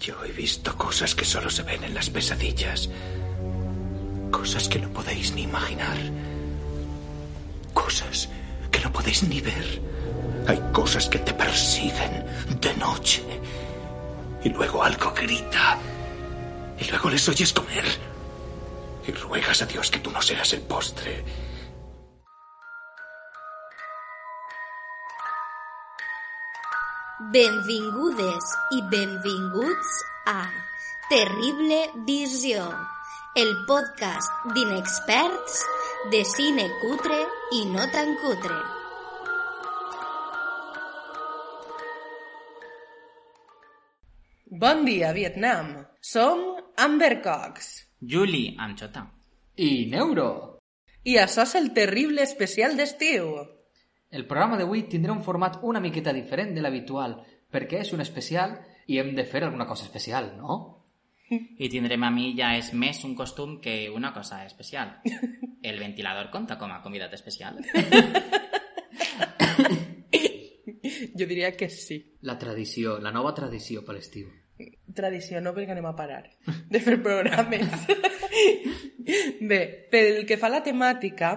[0.00, 2.88] Yo he visto cosas que solo se ven en las pesadillas.
[4.30, 5.98] Cosas que no podéis ni imaginar.
[7.74, 8.30] Cosas
[8.70, 9.82] que no podéis ni ver.
[10.48, 12.24] Hay cosas que te persiguen
[12.62, 13.22] de noche.
[14.42, 15.78] Y luego algo grita.
[16.80, 17.84] Y luego les oyes comer.
[19.06, 21.22] Y ruegas a Dios que tú no seas el postre.
[27.30, 29.90] Benvingudes i benvinguts
[30.26, 30.48] a
[31.12, 31.76] Terrible
[32.08, 32.64] Visió,
[33.38, 35.60] el podcast d'inexperts
[36.10, 37.20] de cine cutre
[37.54, 38.56] i no tan cutre.
[44.64, 45.70] Bon dia, Vietnam.
[46.00, 46.42] Som
[46.74, 47.70] Amber Cox.
[48.00, 49.06] Juli Anchota.
[49.54, 50.58] I Neuro.
[51.06, 53.59] I això és el terrible especial d'estiu.
[54.10, 57.14] El programa d'avui tindrà un format una miqueta diferent de l'habitual,
[57.50, 58.56] perquè és un especial
[58.90, 60.56] i hem de fer alguna cosa especial, no?
[61.30, 64.96] I tindrem a mi ja és més un costum que una cosa especial.
[65.62, 67.62] El ventilador compta com a convidat especial?
[71.14, 72.00] Jo diria que sí.
[72.26, 74.26] La tradició, la nova tradició per l'estiu.
[74.96, 76.24] Tradició, no perquè anem a parar
[76.68, 77.86] de fer programes.
[79.50, 79.60] Bé,
[79.92, 81.34] pel que fa a la temàtica,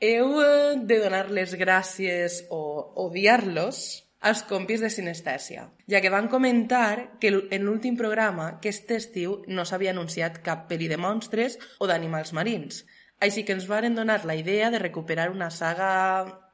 [0.00, 2.60] heu eh, de donar les gràcies o
[3.06, 8.90] odiar-los als compis de Sinestèsia, ja que van comentar que en l'últim programa que aquest
[8.96, 12.82] estiu no s'havia anunciat cap pel·li de monstres o d'animals marins.
[13.22, 16.50] Així que ens varen donar la idea de recuperar una saga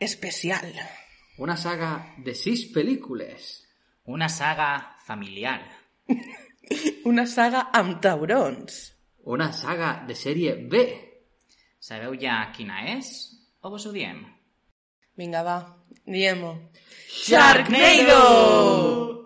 [0.00, 0.72] especial.
[1.38, 3.64] Una saga de sis pel·lícules.
[4.04, 5.60] Una saga familiar.
[7.10, 8.78] Una saga amb taurons.
[9.24, 11.07] Una saga de sèrie B.
[11.88, 13.06] Sabeu ja quina és?
[13.64, 14.18] O vos ho diem?
[15.16, 15.56] Vinga, va,
[16.04, 16.52] diem-ho.
[17.08, 18.18] Sharknado!
[18.20, 19.18] Sharknado!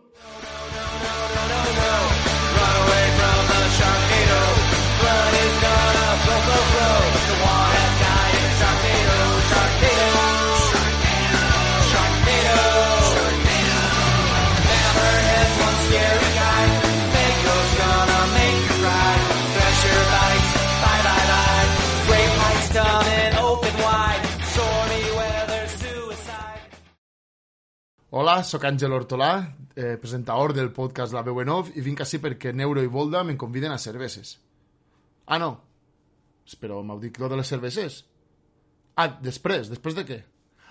[28.14, 32.18] Hola, sóc Àngel Hortolà, eh, presentador del podcast La Veu en Off, i vinc així
[32.20, 34.34] perquè Neuro i Volda me'n conviden a cerveses.
[35.24, 35.48] Ah, no.
[36.60, 38.04] Però m'heu dit de les cerveses.
[38.96, 39.70] Ah, després.
[39.70, 40.18] Després de què?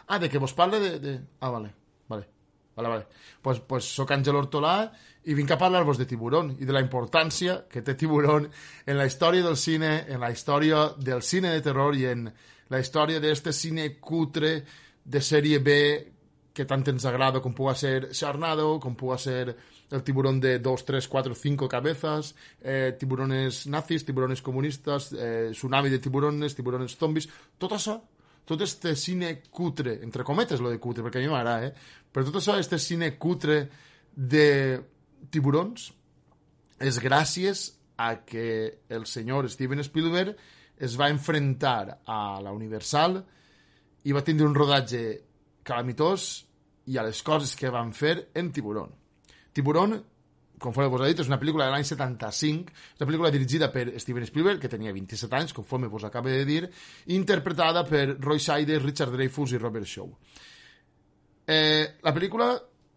[0.05, 0.91] Ah, de que vos parle de...
[0.99, 1.15] de...
[1.39, 1.73] Ah, vale.
[2.07, 2.27] Vale.
[2.75, 3.07] Vale, vale.
[3.41, 4.91] Pues, pues sóc Àngel Hortolà
[5.25, 8.51] i vinc a parlar-vos de Tiburón i de la importància que té Tiburón
[8.85, 12.27] en la història del cine, en la història del cine de terror i en
[12.69, 14.59] la història d'este cine cutre
[15.03, 15.77] de sèrie B
[16.53, 19.55] que tant ens agrada com ser Sharknado, com puga ser
[19.91, 25.89] el tiburón de 2, 3, 4, 5 cabezas, eh, tiburones nazis, tiburones comunistas, eh, tsunami
[25.89, 28.01] de tiburones, tiburones zombies, tot això,
[28.45, 31.73] tot este cine cutre, entre cometes lo de cutre, perquè a mi m'agrada, eh?
[32.11, 33.69] però tot això, este cine cutre
[34.15, 34.81] de
[35.29, 35.91] tiburons,
[36.81, 40.35] és gràcies a que el senyor Steven Spielberg
[40.81, 43.19] es va enfrentar a la Universal
[44.03, 45.03] i va tindre un rodatge
[45.63, 46.31] calamitós
[46.91, 48.91] i a les coses que van fer en Tiburón.
[49.53, 49.97] Tiburón,
[50.61, 53.87] conforme vos he dit, és una pel·lícula de l'any 75, és una pel·lícula dirigida per
[53.99, 56.65] Steven Spielberg, que tenia 27 anys, conforme vos acabo de dir,
[57.13, 60.11] interpretada per Roy Scheider, Richard Dreyfuss i Robert Shaw.
[61.51, 62.53] Eh, la pel·lícula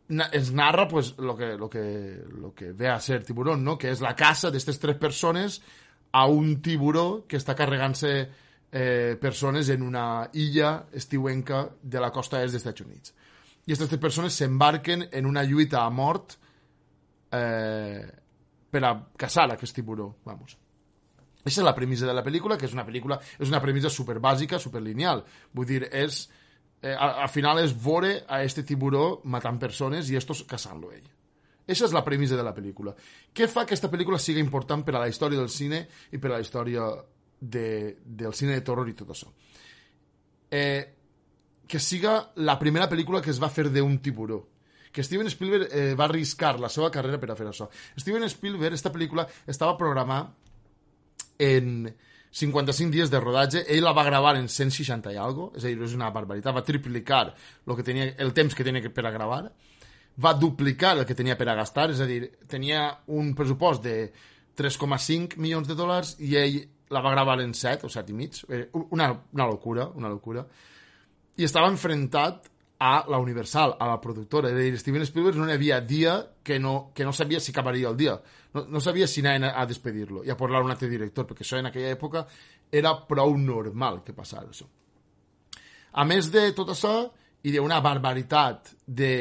[0.08, 3.78] ens narra pues, lo, que, lo, que, lo que ve a ser Tiburón, no?
[3.78, 5.62] que és la casa d'aquestes tres persones
[6.14, 8.12] a un tiburó que està carregant-se
[8.76, 13.14] eh, persones en una illa estiuenca de la costa est dels Estats Units.
[13.64, 16.34] I aquestes persones s'embarquen en una lluita a mort
[17.30, 18.02] eh,
[18.74, 20.58] per a caçar aquest tiburó, vamos.
[21.44, 24.18] Aquesta és la premissa de la pel·lícula, que és una pel·lícula, és una premissa super
[24.18, 25.22] bàsica, super lineal.
[25.54, 26.24] Vull dir, és,
[26.82, 31.06] eh, al, al final és veure a este tiburó matant persones i estos caçant-lo ell.
[31.62, 32.92] Aquesta és la premissa de la pel·lícula.
[33.30, 36.32] Què fa que aquesta pel·lícula sigui important per a la història del cine i per
[36.32, 36.91] a la història
[37.41, 39.31] de, del cine de terror i tot això?
[40.51, 40.95] Eh,
[41.66, 44.42] que siga la primera pel·lícula que es va fer d'un tiburó.
[44.95, 47.66] Que Steven Spielberg eh, va arriscar la seva carrera per a fer això.
[47.98, 50.31] Steven Spielberg, esta pel·lícula, estava programada
[51.39, 51.89] en
[52.34, 55.78] 55 dies de rodatge, ell la va gravar en 160 i algo, és a dir,
[55.87, 57.28] és una barbaritat, va triplicar
[57.66, 59.45] lo que tenia, el temps que tenia per a gravar,
[60.19, 63.97] va duplicar el que tenia per a gastar, és a dir, tenia un pressupost de
[64.59, 66.59] 3,5 milions de dòlars i ell
[66.94, 70.46] la va gravar en 7 o 7 i mig, Eh, una, una locura, una locura.
[71.36, 74.50] I estava enfrontat a la Universal, a la productora.
[74.50, 77.52] És a dir, Steven Spielberg no hi havia dia que no, que no sabia si
[77.52, 78.16] acabaria el dia.
[78.54, 81.42] No, no sabia si anaven a, a despedir-lo i a posar un altre director, perquè
[81.42, 82.26] això en aquella època
[82.70, 84.66] era prou normal que passara això.
[85.94, 86.94] A més de tot això,
[87.44, 89.12] i d'una barbaritat de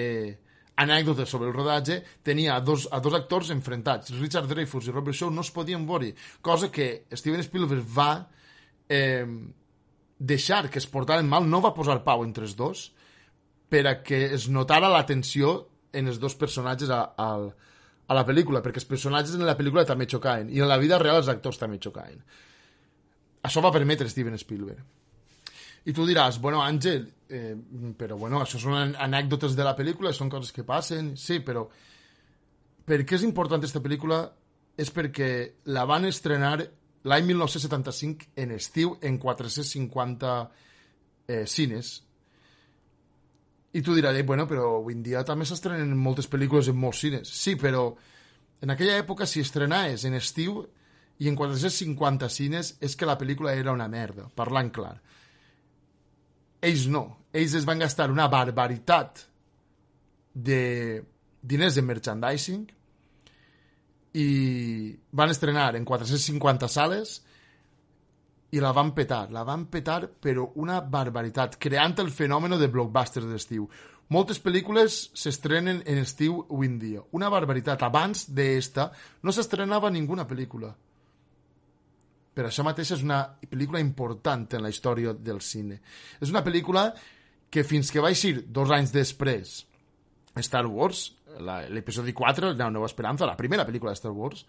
[0.76, 4.14] anècdotes sobre el rodatge, tenia a dos, a dos actors enfrontats.
[4.20, 8.12] Richard Dreyfuss i Robert Shaw no es podien veure, cosa que Steven Spielberg va
[8.90, 9.28] eh,
[10.18, 12.88] deixar que es portaren mal, no va posar pau entre els dos,
[13.70, 15.54] per a que es notara la tensió
[15.94, 17.30] en els dos personatges a, a,
[18.08, 21.00] a la pel·lícula, perquè els personatges en la pel·lícula també xocaven, i en la vida
[21.02, 22.22] real els actors també xocaven.
[23.44, 24.82] Això va permetre Steven Spielberg.
[25.86, 27.56] I tu diràs, bueno, Àngel, eh,
[27.98, 31.66] però bueno, això són an- anècdotes de la pel·lícula, són coses que passen, sí, però
[32.86, 34.22] per què és important aquesta pel·lícula
[34.78, 35.28] és perquè
[35.66, 36.56] la van estrenar
[37.04, 40.50] l'any 1975 en estiu en 450
[41.28, 41.94] eh, cines.
[43.74, 47.00] I tu diràs, eh, bueno, però avui en dia també s'estrenen moltes pel·lícules en molts
[47.04, 47.28] cines.
[47.28, 47.90] Sí, però
[48.62, 50.62] en aquella època si estrenaves en estiu
[51.20, 54.96] i en 450 cines és que la pel·lícula era una merda, parlant clar.
[56.64, 57.04] Ells no.
[57.34, 59.26] Ells es van gastar una barbaritat
[60.34, 61.04] de
[61.42, 62.64] diners en merchandising
[64.14, 64.28] i
[65.12, 67.18] van estrenar en 450 sales
[68.54, 73.26] i la van petar, la van petar però una barbaritat, creant el fenomen de blockbusters
[73.26, 73.66] d'estiu.
[74.14, 77.02] Moltes pel·lícules s'estrenen en estiu avui en dia.
[77.18, 77.82] Una barbaritat.
[77.82, 78.92] Abans d'esta
[79.24, 80.70] no s'estrenava ninguna pel·lícula.
[82.34, 83.20] Per això mateix és una
[83.50, 85.80] pel·lícula important en la història del cine.
[86.20, 86.88] És una pel·lícula
[87.54, 89.60] que fins que va eixir dos anys després
[90.42, 91.12] Star Wars,
[91.70, 94.46] l'episodi 4, La Nova Esperanza, la primera pel·lícula de Star Wars,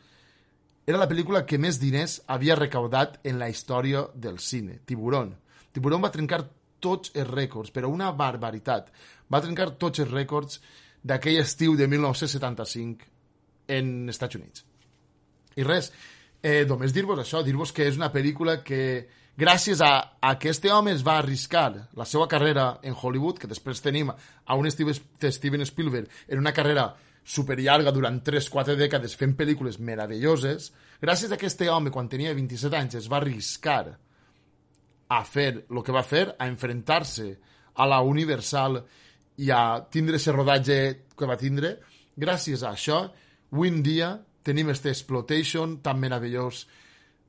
[0.87, 4.81] era la pel·lícula que més diners havia recaudat en la història del cine.
[4.85, 5.35] Tiburón.
[5.73, 6.43] Tiburón va trencar
[6.81, 8.91] tots els rècords, però una barbaritat.
[9.33, 10.61] Va trencar tots els rècords
[11.05, 13.09] d'aquell estiu de 1975
[13.77, 14.65] en Estats Units.
[15.57, 15.91] I res,
[16.45, 19.07] eh, només dir-vos això, dir-vos que és una pel·lícula que
[19.41, 23.49] gràcies a, a que este home es va arriscar la seva carrera en Hollywood, que
[23.49, 26.91] després tenim a un Steven, Spielberg en una carrera
[27.25, 30.69] superllarga durant 3-4 dècades fent pel·lícules meravelloses,
[31.01, 33.97] gràcies a que este home, quan tenia 27 anys, es va arriscar
[35.09, 37.31] a fer el que va fer, a enfrontar-se
[37.81, 38.83] a la Universal
[39.41, 40.79] i a tindre ese rodatge
[41.17, 41.79] que va tindre,
[42.21, 43.01] gràcies a això,
[43.49, 44.13] avui en dia
[44.45, 46.67] tenim este exploitation tan meravellós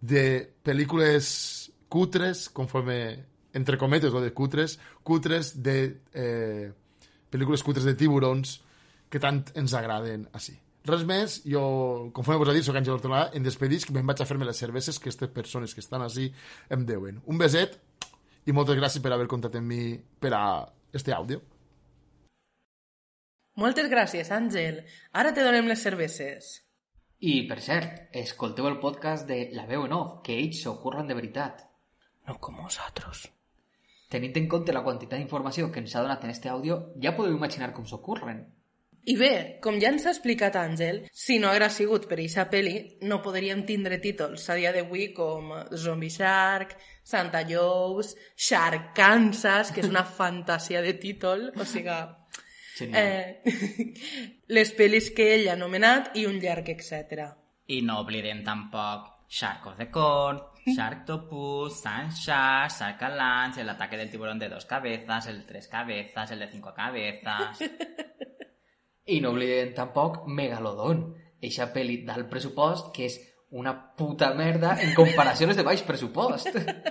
[0.01, 3.25] de pel·lícules cutres, conforme,
[3.55, 6.73] entre cometes, o de cutres, cutres de eh,
[7.31, 8.59] pel·lícules cutres de tiburons
[9.09, 10.57] que tant ens agraden així.
[10.85, 11.63] Res més, jo,
[12.13, 14.99] conforme vos he dit, soc Àngel Hortolà, em despedisc, me'n vaig a fer-me les cerveses
[14.99, 16.27] que aquestes persones que estan així
[16.69, 17.23] em deuen.
[17.25, 17.79] Un beset
[18.45, 20.43] i moltes gràcies per haver comptat amb mi per a
[20.93, 21.41] este àudio.
[23.57, 24.83] Moltes gràcies, Àngel.
[25.15, 26.64] Ara te donem les cerveses.
[27.23, 31.07] I, per cert, escolteu el podcast de La veu en off, que ells s'ho curren
[31.07, 31.63] de veritat.
[32.27, 33.21] No com nosaltres.
[34.11, 37.37] Tenint en compte la quantitat d'informació que ens ha donat en este àudio, ja podeu
[37.37, 38.43] imaginar com s'ho curren.
[39.05, 39.31] I bé,
[39.61, 42.75] com ja ens ha explicat Àngel, si no hagués sigut per eixa peli,
[43.05, 46.73] no podríem tindre títols a dia d'avui com Zombie Shark,
[47.05, 51.99] Santa Joe's, Shark Kansas, que és una fantasia de títol, o sigui...
[52.75, 53.41] Genial.
[53.45, 53.93] Eh,
[54.57, 57.29] les pel·lis que ell ha anomenat i un llarg, etc.
[57.71, 63.97] I no oblidem tampoc Shark of the Corn, Sharktopus, Sun Shark, Shark Lunch, el ataque
[63.97, 67.59] del tiburón de dos cabezas, el de tres cabezas, el de cinco cabezas...
[69.07, 71.03] I no oblidem tampoc Megalodon,
[71.37, 73.19] eixa pel·li d'alt pressupost que és
[73.53, 76.49] una puta merda en comparació a les de baix pressupost.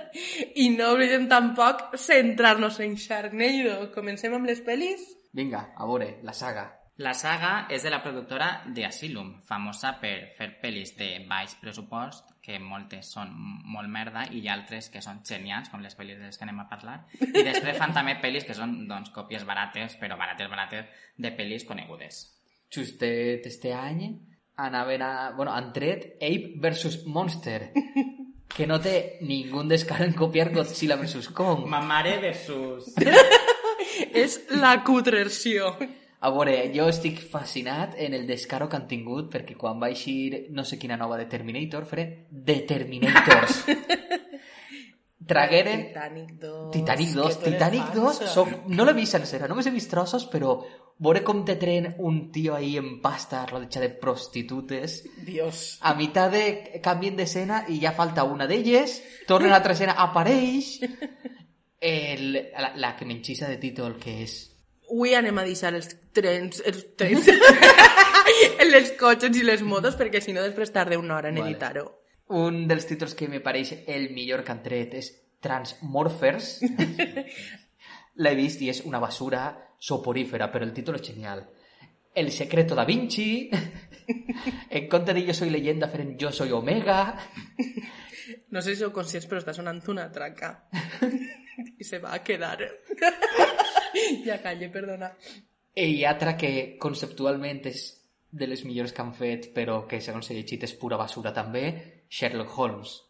[0.63, 3.91] I no oblidem tampoc centrar-nos en Sharknado.
[3.91, 5.03] Comencem amb les pel·lis?
[5.35, 6.65] Vinga, a veure, la saga.
[7.03, 12.29] La saga és de la productora de Asylum, famosa per fer pel·lis de baix pressupost,
[12.45, 13.33] que moltes són
[13.73, 16.45] molt merda, i hi ha altres que són genials, com les pel·lis de les que
[16.47, 17.01] anem a parlar.
[17.19, 21.67] I després fan també pel·lis que són doncs, còpies barates, però barates, barates, de pel·lis
[21.67, 22.21] conegudes.
[22.71, 24.05] Justet este any
[24.63, 25.11] anaven a...
[25.35, 27.73] Bueno, han tret Ape vs Monster,
[28.55, 31.67] que no té ningú descaro en copiar Godzilla vs Kong.
[31.67, 32.93] Ma mare versus...
[34.13, 35.75] És la cutrerció.
[36.25, 40.47] A veure, jo estic fascinat en el descaro que han tingut perquè quan va eixir
[40.55, 43.65] no sé quina nova de Terminator, faré Determinators.
[45.25, 45.87] Tragueren...
[45.87, 46.71] Titanic 2...
[46.71, 48.33] Titanic 2, que tu eres Titanic 2, falsa.
[48.33, 48.51] soc...
[48.69, 50.55] no l'he vist sencera, només he vist trossos, però
[51.01, 55.79] veure com te tren un tio ahí en pasta rodeja de prostitutes, Dios.
[55.81, 60.77] a mitad de canvien d'escena i ja falta una d'elles, torna l'altra escena, apareix,
[61.85, 64.35] el, la, la que m'enxissa de títol, que és
[64.85, 67.25] Avui anem a deixar els trens, els trens,
[68.73, 71.51] les cotxes i les motos, perquè si no després tarda una hora en Vale.
[71.51, 71.85] editar-ho.
[72.37, 75.11] Un dels títols que me pareix el millor que han tret és
[75.41, 76.55] Transmorphers.
[78.21, 79.47] L'he vist i és una basura
[79.81, 81.43] soporífera, però el títol és genial.
[82.15, 83.49] El secreto da Vinci,
[84.69, 87.01] en compte de Yo soy leyenda, feren Yo soy Omega...
[88.51, 90.53] No sé si sou conscients, però està sonant una traca.
[91.79, 92.57] I se va a quedar.
[94.27, 95.11] ja calle, perdona.
[95.75, 97.85] I altra que conceptualment és
[98.35, 101.65] de les millors que han fet, però que segons he llegit és pura basura també,
[102.11, 103.01] Sherlock Holmes.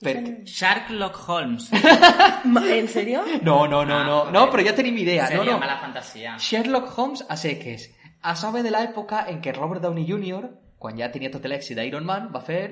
[0.00, 0.46] Perquè...
[0.48, 1.66] Sharklock Holmes.
[2.80, 3.20] En sèrio?
[3.44, 4.32] No, no, no, Ah, no, joder.
[4.32, 5.26] no, però ja tenim idea.
[5.28, 5.58] No, Seria no.
[5.60, 6.36] mala fantasia.
[6.40, 7.90] Sherlock Holmes a seques.
[8.22, 10.48] A sobre de l'època en què Robert Downey Jr.,
[10.80, 12.62] quan ja tenia tot l'èxit d'Iron Man, va fer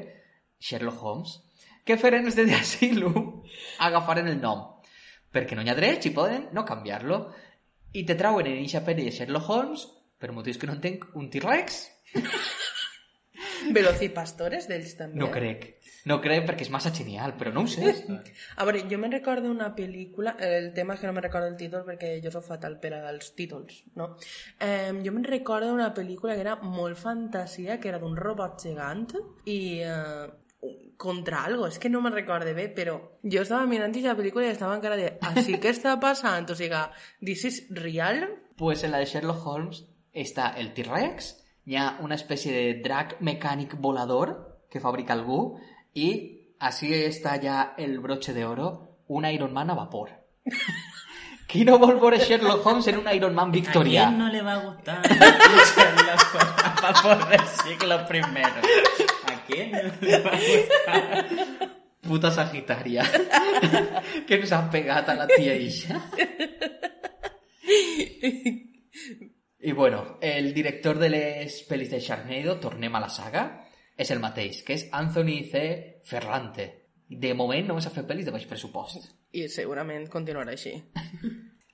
[0.59, 1.35] Sherlock Holmes.
[1.89, 3.29] Què feren els de Asylum?
[3.87, 4.67] Agafaren el nom.
[5.33, 7.23] Perquè no hi ha drets i poden no canviar-lo.
[7.97, 9.87] I te trauen en eixa pel·li de Sherlock Holmes,
[10.21, 11.79] per motius que no entenc, un T-Rex?
[13.77, 15.19] Velocipastores d'ells també.
[15.21, 15.65] No crec.
[16.09, 17.95] No crec perquè és massa genial, però no ho sé.
[18.61, 21.57] A veure, jo me'n recordo una pel·lícula, el tema és que no me'n recordo el
[21.61, 24.11] títol perquè jo sóc fatal per als títols, no?
[24.61, 29.09] Eh, jo me'n recordo una pel·lícula que era molt fantasia, que era d'un robot gegant
[29.49, 30.29] i eh,
[30.99, 34.51] contra algo, és que no me'n recorde bé, però jo estava mirant aquesta pel·lícula i
[34.51, 36.81] estava encara de així que està passant, o sigui,
[37.25, 38.25] this is real?
[38.59, 41.31] Pues en la de Sherlock Holmes està el T-Rex,
[41.71, 44.35] hi ha una espècie de drac mecànic volador
[44.69, 45.55] que fabrica algú
[45.95, 46.09] i
[46.59, 48.69] així està ja el broche de oro,
[49.07, 50.11] un Iron Man a vapor.
[51.49, 54.09] Qui no vol veure Sherlock Holmes en un Iron Man ¿A victorià?
[54.11, 58.61] quién no le va a gustar Sherlock Holmes a favor del siglo primero?
[59.49, 61.79] ¿A quién no le va a gustar?
[62.09, 63.03] Puta Sagitària.
[64.27, 65.99] que ens ha pegat a la tia Isha.
[69.61, 73.43] I bueno, el director de les pel·lis de Sharknado, tornem a la saga,
[73.99, 76.01] és el mateix, que és Anthony C.
[76.07, 76.69] Ferrante.
[77.09, 79.11] De moment només ha fet pel·lis de baix pressupost.
[79.35, 80.77] I segurament continuarà així.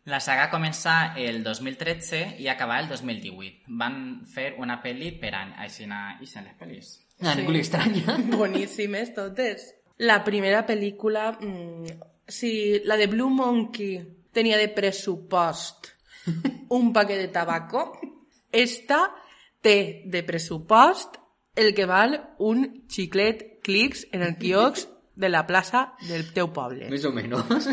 [0.08, 3.68] La saga comença el 2013 i acaba el 2018.
[3.68, 6.94] Van fer una pel·li per any, així na- i les pel·lis.
[7.22, 8.16] A ningú li estranya.
[8.38, 9.68] Boníssimes totes.
[9.98, 11.30] La primera pel·lícula...
[11.40, 13.98] Mm, si la de Blue Monkey
[14.32, 15.90] tenia de pressupost
[16.72, 17.82] un paquet de tabaco,
[18.50, 19.10] esta
[19.60, 21.18] té de pressupost
[21.54, 26.88] el que val un xiclet clics en el quiosc de la plaça del teu poble.
[26.90, 27.68] Més o menys.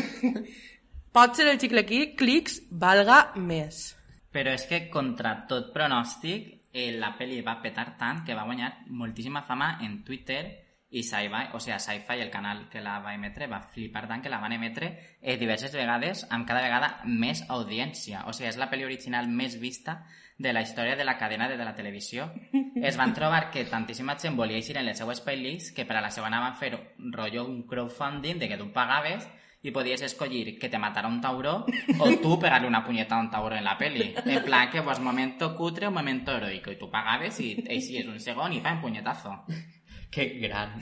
[1.16, 3.96] Pot ser el xicle qui- clics valga més.
[4.36, 8.72] Però és que, contra tot pronòstic, eh, la pel·li va petar tant que va guanyar
[8.90, 10.44] moltíssima fama en Twitter
[10.92, 14.32] i Sci-Fi, o sigui, Sci-Fi, el canal que la va emetre, va flipar tant que
[14.32, 14.90] la van emetre
[15.22, 18.26] eh, diverses vegades, amb cada vegada més audiència.
[18.28, 20.02] O sigui, és la pel·li original més vista
[20.42, 22.32] de la història de la cadena de la televisió.
[22.82, 26.04] Es van trobar que tantíssima gent volia eixir en les seues pel·lis que per a
[26.04, 29.28] la segona van fer rotllo un crowdfunding de que tu pagaves
[29.64, 31.66] i podies escollir que te matara un tauró
[32.00, 34.14] o tu pegarle una punyeta a un tauró en la peli.
[34.26, 36.72] En plan que, pues, momento cutre o momento heroico.
[36.72, 39.44] I tu pagaves i eixies un segon i fa un punyetazo.
[40.12, 40.74] que gran.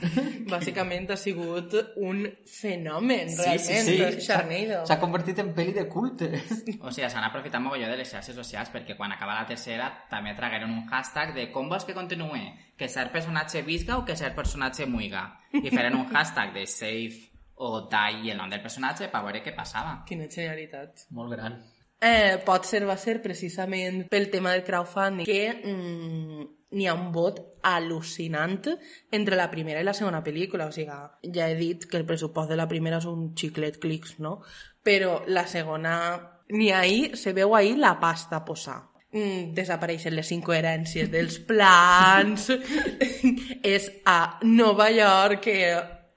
[0.50, 4.26] Bàsicament ha sigut un fenomen, Sí, realment, sí, sí.
[4.26, 4.80] Sharknado.
[4.88, 6.32] S'ha convertit en pel·li de culte.
[6.82, 10.34] O sigui, s'han aprofitat mogolló de les xarxes socials perquè quan acaba la tercera també
[10.34, 12.48] tragueren un hashtag de com vols que continuï?
[12.76, 15.28] Que cert personatge visga o que cert personatge muiga?
[15.54, 17.29] I feren un hashtag de save
[17.60, 17.88] o
[18.24, 20.00] i el nom del personatge per veure què passava.
[20.08, 21.06] Quina genialitat.
[21.16, 21.58] Molt gran.
[22.00, 27.10] Eh, pot ser, va ser precisament pel tema del crowdfunding que mm, n'hi ha un
[27.12, 28.70] vot al·lucinant
[29.12, 30.70] entre la primera i la segona pel·lícula.
[30.70, 30.96] O sigui,
[31.36, 34.38] ja he dit que el pressupost de la primera és un xiclet clics, no?
[34.82, 35.94] Però la segona,
[36.56, 38.80] ni ahí, se veu ahí la pasta posar.
[39.12, 42.48] Mm, desapareixen les incoherències dels plans,
[43.76, 45.56] és a Nova York que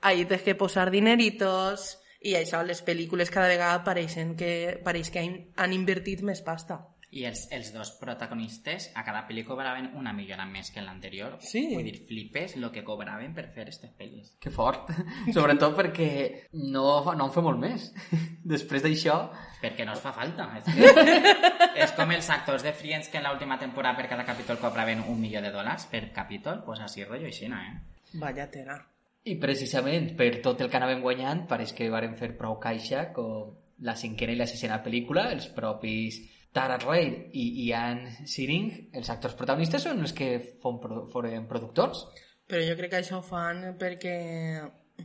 [0.03, 5.23] ahí tens que posar dineritos i això, les pel·lícules cada vegada pareixen que, pareix que
[5.23, 6.79] han, han invertit més pasta.
[7.13, 11.35] I els, els dos protagonistes a cada pel·li cobraven una millona més que en l'anterior.
[11.45, 11.67] Sí.
[11.75, 14.31] Vull dir, flipes el que cobraven per fer aquestes pel·lis.
[14.41, 14.89] Que fort.
[15.35, 16.09] Sobretot perquè
[16.57, 17.91] no, no en fa molt més.
[18.55, 19.17] Després d'això,
[19.63, 20.49] Perquè no es fa falta.
[20.59, 21.35] És, que,
[21.85, 25.21] és com els actors de Friends que en l'última temporada per cada capítol cobraven un
[25.21, 28.17] milió de dòlars per capítol, pues així rotllo així, eh?
[28.19, 28.81] Vaya tela.
[29.23, 33.53] I precisament per tot el que anàvem guanyant, pareix que varen fer prou caixa com
[33.83, 36.19] la cinquena i la sisena pel·lícula, els propis
[36.53, 40.77] Tara Reid i Ian Siring, els actors protagonistes, són els que fon,
[41.11, 42.05] foren productors.
[42.47, 44.17] Però jo crec que això ho fan perquè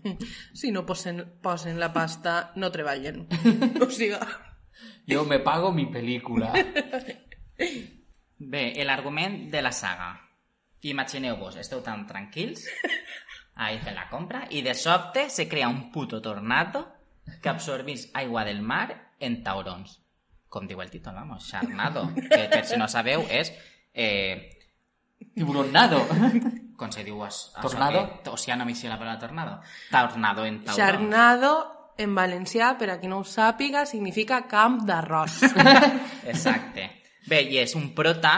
[0.61, 3.25] si no posen, posen la pasta no treballen.
[3.85, 4.19] o sigui,
[5.09, 6.53] Jo me pago mi pel·lícula.
[8.39, 10.13] Bé, l'argument de la saga.
[10.87, 12.69] Imagineu-vos, esteu tan tranquils,
[13.59, 16.87] ahí fent la compra, i de sobte se crea un puto tornado
[17.43, 19.99] que absorbís aigua del mar en taurons.
[20.49, 23.53] Com diu el títol, vamos, Charnado, que per si no sabeu és...
[23.93, 24.55] Eh,
[25.35, 25.99] Tiburonado.
[26.79, 27.19] com se diu?
[27.61, 28.05] Tornado?
[28.31, 29.59] O sigui, no m'hi sé la paraula tornado.
[29.91, 30.79] Tornado en taurons.
[30.79, 31.53] Charnado,
[31.99, 35.43] en valencià, per a qui no ho sàpiga, significa camp d'arròs.
[36.33, 36.87] Exacte.
[37.29, 38.37] Bé, i és un prota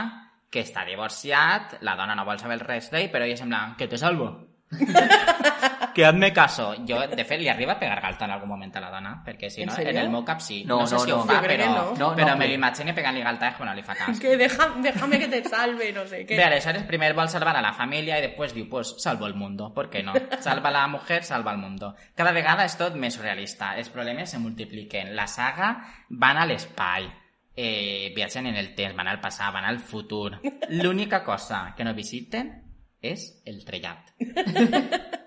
[0.51, 4.01] que està divorciat, la dona no vol saber res d'ell, però ella sembla que te
[4.01, 4.33] salvo.
[5.95, 6.75] que hazme caso.
[6.87, 9.49] Jo, de fet, li arriba a pegar galta en algun moment a la dona, perquè
[9.51, 9.91] si ¿En no, serio?
[10.01, 10.63] en el cap sí.
[10.65, 11.25] No, No, sé no, si no.
[11.25, 11.85] fa, però, no.
[11.99, 14.21] No, però no, me que- l'imagino pegant-li galta és que no li fa cas.
[14.21, 16.45] que deja, déjame que te salve, no sé Bé, què.
[16.47, 19.91] aleshores primer vol salvar a la família i després diu, pues salvo el mundo, ¿por
[19.91, 20.13] qué no?
[20.41, 21.95] Salva la mujer, salva el mundo.
[22.15, 25.15] Cada vegada és tot més realista, els problemes se multipliquen.
[25.17, 27.11] La saga van a l'espai,
[27.57, 30.39] eh, viatgen en el temps, van al passat, van al futur.
[30.69, 32.70] L'única cosa que no visiten
[33.03, 34.13] és el trellat.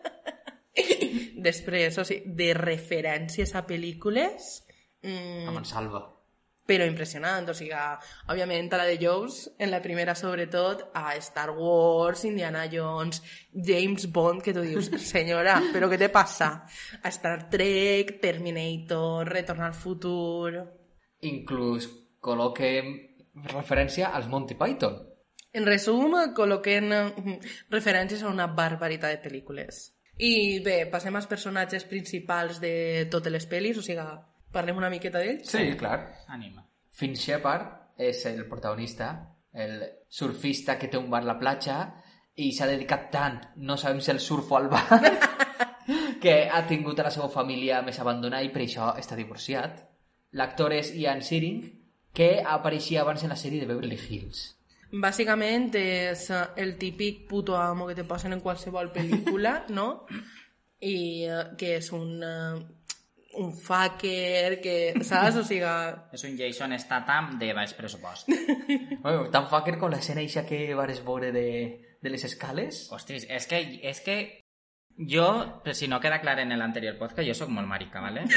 [1.43, 4.63] Després, o sigui, de referències a pel·lícules...
[5.03, 6.05] Mm, Em salva.
[6.63, 7.75] però impressionant, o sigui,
[8.31, 13.19] òbviament a la de Jones, en la primera sobretot, a Star Wars, Indiana Jones,
[13.51, 16.53] James Bond, que tu dius, senyora, però què te passa?
[17.03, 20.55] A Star Trek, Terminator, Retorn al futur...
[21.27, 21.89] Inclús
[22.23, 22.95] col·loquem
[23.51, 24.95] referència als Monty Python.
[25.53, 26.89] En resum, col·loquen
[27.72, 29.83] referències a una barbaritat de pel·lícules.
[30.17, 34.05] I bé, passem als personatges principals de totes les pel·lis, o sigui,
[34.53, 35.50] parlem una miqueta d'ells?
[35.50, 36.00] Sí, clar.
[36.33, 36.65] Anima.
[36.93, 39.12] Finn Shepard és el protagonista,
[39.53, 41.77] el surfista que té un bar a la platja
[42.41, 45.01] i s'ha dedicat tant, no sabem si el surf o al bar,
[46.24, 49.86] que ha tingut a la seva família més abandonada i per això està divorciat.
[50.33, 51.62] L'actor és Ian Searing,
[52.13, 54.45] que apareixia abans en la sèrie de Beverly Hills.
[54.93, 60.05] Bàsicament és eh, el típic puto amo que te posen en qualsevol pel·lícula, no?
[60.86, 62.91] I eh, que és un, eh,
[63.41, 65.39] un fucker, que, saps?
[65.41, 65.65] O sigui,
[66.13, 68.29] És un Jason Statham de baix pressupost.
[69.03, 71.49] Bueno, tan fucker com l'escena eixa que vares veure de,
[71.99, 72.86] de les escales.
[72.93, 74.17] Hostis, és que, és que
[75.10, 75.25] jo,
[75.65, 78.27] per si no queda clar en l'anterior podcast, jo sóc molt marica, ¿vale?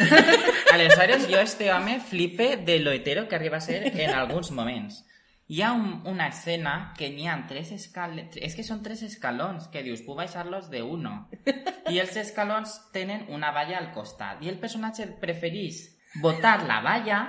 [0.73, 5.05] Aleshores, jo este home flipe de lo hetero que arriba a ser en alguns moments.
[5.49, 8.35] Hi ha un, una escena que n'hi ha tres escales...
[8.43, 11.29] És que són tres escalons, que dius, puc baixar-los de uno.
[11.93, 14.43] I els escalons tenen una valla al costat.
[14.43, 15.85] I el personatge preferís
[16.23, 17.21] botar la valla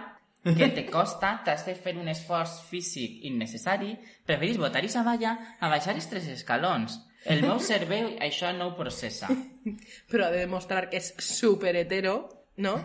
[0.56, 3.92] que te costa, t'has de fer un esforç físic innecessari,
[4.26, 7.02] preferís botar aquesta valla a baixar els tres escalons.
[7.28, 9.28] El meu cervell això no ho processa.
[10.10, 12.18] però ha de demostrar que és super hetero,
[12.58, 12.76] no?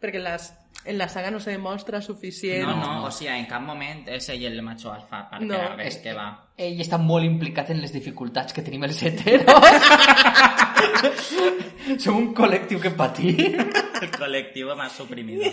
[0.00, 0.52] Perquè les,
[0.84, 2.66] en la saga no se demostra suficient.
[2.66, 5.76] No, no, o sigui, en cap moment és ell el macho alfa perquè No, no,
[5.78, 6.28] res és- que va.
[6.60, 9.50] Ell està molt implicat en les dificultats que tenim els heteros.
[12.02, 13.38] Som un col·lectiu que patim.
[14.00, 15.44] El col·lectiu más suprimido.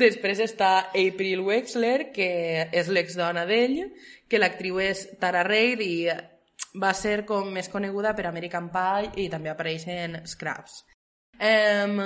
[0.00, 2.28] Després està April Wexler, que
[2.72, 3.78] és l'exdona d'ell,
[4.30, 5.94] que l'actriu és Tara Reid i
[6.80, 10.84] va ser com més coneguda per American Pie i també apareix en Scraps.
[11.40, 12.00] Um,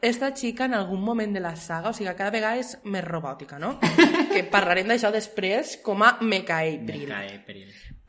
[0.00, 3.58] esta xica en algun moment de la saga, o sigui, cada vegada és més robòtica,
[3.58, 3.78] no?
[4.34, 7.10] que parlarem d'això després com a Mecha April.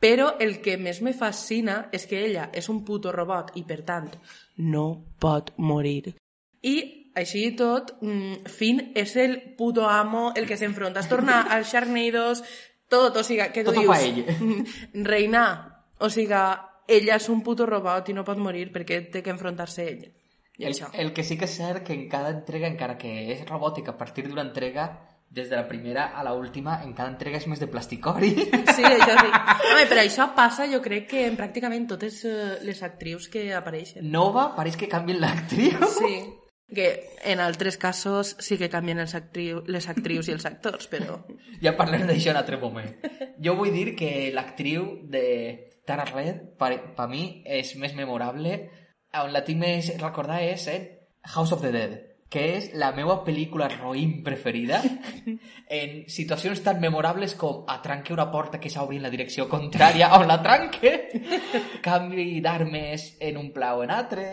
[0.00, 3.82] Però el que més me fascina és que ella és un puto robot i, per
[3.88, 4.08] tant,
[4.62, 4.86] no
[5.20, 6.14] pot morir.
[6.62, 6.76] I,
[7.18, 11.02] així i tot, mm, Finn és el puto amo, el que s'enfronta.
[11.02, 12.44] Es torna als Sharknados,
[12.90, 13.98] tot, o sigui, que tu Tot dius...
[13.98, 14.64] ell.
[15.10, 15.44] Reina,
[16.00, 16.40] o sigui,
[16.90, 20.08] ella és un puto robot i no pot morir perquè té que enfrontar-se ell.
[20.60, 20.90] I El, això.
[20.92, 23.98] el que sí que és cert que en cada entrega, encara que és robòtica a
[24.00, 24.90] partir d'una entrega,
[25.30, 28.34] des de la primera a la última, en cada entrega és més de plasticori.
[28.76, 29.30] Sí, això sí.
[29.70, 34.10] Home, però això passa, jo crec que en pràcticament totes eh, les actrius que apareixen.
[34.10, 35.78] Nova, pareix que canvien l'actriu.
[35.94, 36.14] Sí,
[36.76, 36.88] que
[37.24, 41.20] en altres casos sí que canvien els actriu, les actrius i els actors, però...
[41.62, 42.90] Ja parlem d'això en altre moment.
[43.42, 45.24] Jo vull dir que l'actriu de
[45.90, 48.54] Tara Red, per, per mi, és més memorable.
[49.18, 50.86] On la tinc més recordada és en
[51.34, 51.96] House of the Dead,
[52.30, 54.78] que és la meva pel·lícula roïm preferida
[55.80, 60.28] en situacions tan memorables com atranque una porta que s'obri en la direcció contrària on
[60.30, 60.94] la tranque,
[61.88, 64.30] canvi d'armes en un pla o en altre.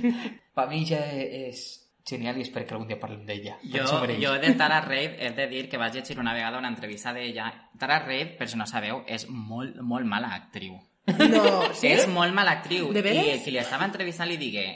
[0.54, 1.64] Per mi ja és
[2.06, 3.56] genial i espero que algun dia parlem d'ella.
[3.62, 3.86] Jo,
[4.18, 7.50] jo de Tara Reid he de dir que vaig llegir una vegada una entrevista d'ella.
[7.78, 10.78] Tara Reid, per si no sabeu, és molt, molt mala actriu.
[11.18, 11.88] No, sí?
[11.92, 12.90] És molt mala actriu.
[12.94, 13.26] De veres?
[13.26, 14.66] I el que li estava entrevistant li digué,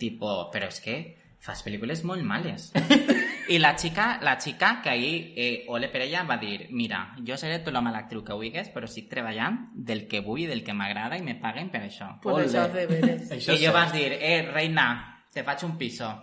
[0.00, 0.96] tipo, però és que
[1.42, 2.70] fas pel·lícules molt males.
[3.52, 7.36] I la xica, la xica que ahir, eh, ole per ella, va dir mira, jo
[7.36, 10.76] seré tot la mala actriu que vulguis, però estic treballant del que vull del que
[10.78, 12.14] m'agrada i me paguen per això.
[12.22, 12.46] Pues Ole.
[12.46, 13.30] això de veres.
[13.34, 14.86] Això I jo vas dir, eh, reina,
[15.34, 16.14] te faig un piso.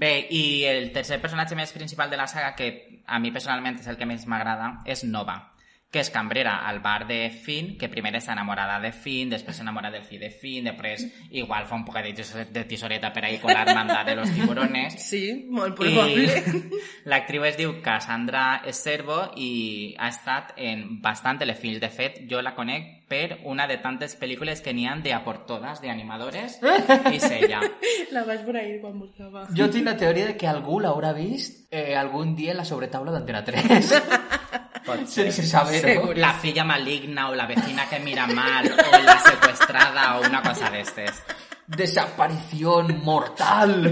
[0.00, 3.88] Bé, i el tercer personatge més principal de la saga, que a mi personalment és
[3.90, 5.49] el que més m'agrada, és Nova,
[5.90, 9.90] que és cambrera al bar de Finn, que primer està enamorada de Finn, després s'enamora
[9.90, 11.02] del fill de Finn, després
[11.34, 14.30] igual fa un poc de, tis- de tisoreta per ahí con la hermandad de los
[14.36, 14.94] tiburones.
[15.02, 16.28] Sí, molt probable.
[17.10, 21.80] L'actriu es diu Cassandra Servo i ha estat en bastant telefilms.
[21.82, 25.24] De fet, jo la conec per una de tantes pel·lícules que n'hi han de a
[25.24, 27.58] por todas, de animadores, i és ella.
[28.14, 29.48] La vaig por ahí quan buscava.
[29.56, 33.10] Jo tinc la teoria de que algú l'haurà vist eh, algun dia en la sobretaula
[33.10, 33.90] d'Antena 3.
[34.90, 35.86] Pot Sense saber-ho.
[35.86, 36.16] Segur.
[36.18, 40.70] La filla maligna o la vecina que mira mal o la secuestrada o una cosa
[40.70, 41.22] d'estes.
[41.70, 43.86] Desaparición mortal.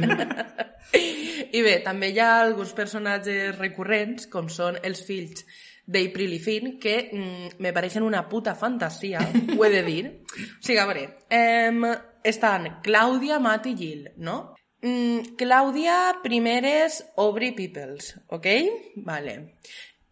[1.52, 5.46] I bé, també hi ha alguns personatges recurrents, com són els fills
[5.88, 9.22] d'April i Finn, que mm, me pareixen una puta fantasia,
[9.56, 10.02] ho he de dir.
[10.26, 11.84] O sigui, a veure, em,
[12.26, 14.38] estan Clàudia, Matt i Jill, no?
[14.82, 18.50] Mm, Clàudia primer és Aubrey Peoples, ok?
[19.06, 19.38] Vale.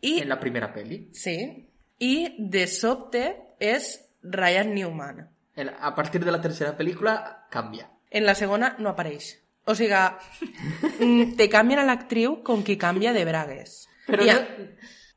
[0.00, 1.08] I, En la primera peli.
[1.12, 5.28] sí, i de sobte és Ryan Newman.
[5.56, 7.90] En- a partir de la tercera película cambia.
[8.10, 9.42] En la segona no apareix.
[9.64, 9.94] O sigui,
[11.00, 13.88] mm, te canvien a l'actriu com qui canvia de bragues.
[14.06, 14.68] Però I, a, no-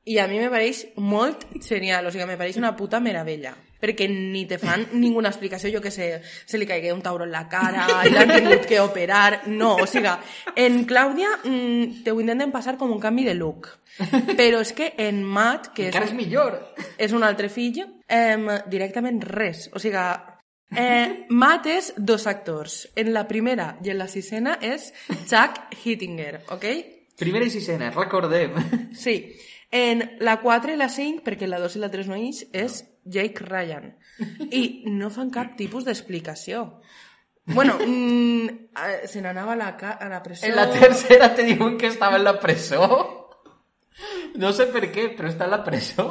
[0.05, 3.55] I a mi me pareix molt genial, o sigui, me pareix una puta meravella.
[3.79, 7.31] Perquè ni te fan ninguna explicació, jo que sé, se li caigui un tauró en
[7.31, 9.43] la cara, i l'han tingut que operar...
[9.47, 10.11] No, o sigui,
[10.59, 13.71] en Clàudia mm, te ho intenten passar com un canvi de look.
[14.35, 16.59] Però és que en Matt, que és, Encara és millor.
[16.97, 19.67] és un altre fill, eh, directament res.
[19.75, 20.03] O sigui,
[20.75, 22.81] eh, Matt és dos actors.
[22.95, 24.91] En la primera i en la sisena és
[25.25, 26.65] Chuck Hittinger, ok?
[27.19, 28.55] Primera i sisena, recordem.
[28.95, 29.17] Sí.
[29.71, 32.79] En la 4 i la 5, perquè la 2 i la 3 no és, és
[33.05, 33.91] Jake Ryan.
[34.61, 36.63] I no fan cap tipus d'explicació.
[37.45, 38.49] Bueno, mm,
[39.09, 40.47] se n'anava a la, ca- a la presó...
[40.47, 43.15] En la tercera te diuen que estava en la presó.
[44.39, 46.07] No sé per què, però està en la presó.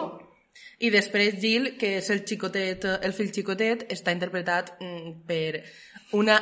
[0.78, 5.64] I després Jill, que és el xicotet, el fill xicotet, està interpretat mm, per
[6.18, 6.38] una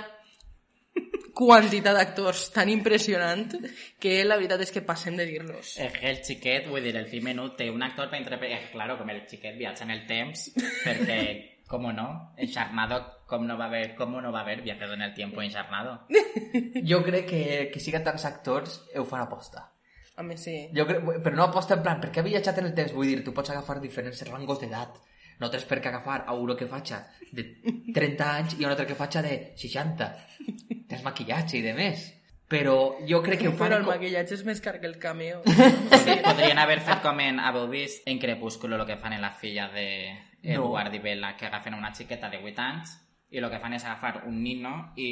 [1.36, 3.50] quantitat d'actors tan impressionant
[4.00, 5.74] que la veritat és que passem de dir-los.
[5.84, 8.56] És que el xiquet, vull dir, el menut té un actor per interpretar...
[8.56, 11.20] Eh, claro, com el xiquet viatja en el temps, perquè,
[11.70, 12.08] com no,
[12.40, 16.06] enxarnado, com no va haver, com no va haver viajado en el tiempo enxarnado.
[16.90, 19.66] Jo crec que, que sí que tants actors ho fan aposta.
[20.16, 20.70] A mi sí.
[20.72, 23.20] Jo crec, però no aposta en plan, perquè ha viatjat en el temps, vull dir,
[23.26, 24.96] tu pots agafar diferents rangos d'edat.
[25.40, 26.92] No tens per què agafar a uno que faig
[27.32, 27.44] de
[27.94, 30.10] 30 anys i un altre que faig de 60.
[30.88, 32.12] Tens maquillatge i de més.
[32.48, 32.76] Però
[33.08, 33.50] jo crec que.
[33.50, 35.42] Però el com- maquillatge és més car que el cameo.
[35.44, 39.32] Podri- Podrien haver fet com en, haveu vist en Crepúsculo el que fan en la
[39.32, 39.88] filla de
[40.42, 42.92] Edward i Bella, que agafen una xiqueta de 8 anys
[43.36, 45.08] i el que fan és agafar un nino i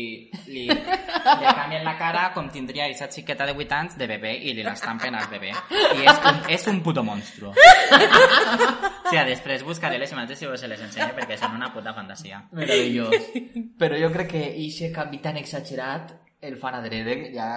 [0.49, 4.55] li, li canvien la cara com tindria aquesta xiqueta de 8 anys de bebè i
[4.57, 5.53] li l'estampen al bebè.
[6.01, 7.53] I és un, és un puto monstru.
[7.53, 12.41] O sigui, després buscaré les imatges i us les ensenyo perquè són una puta fantasia.
[12.57, 13.29] Meravellós.
[13.81, 17.51] Però jo crec que ixe canvi tan exagerat el fan adrede ja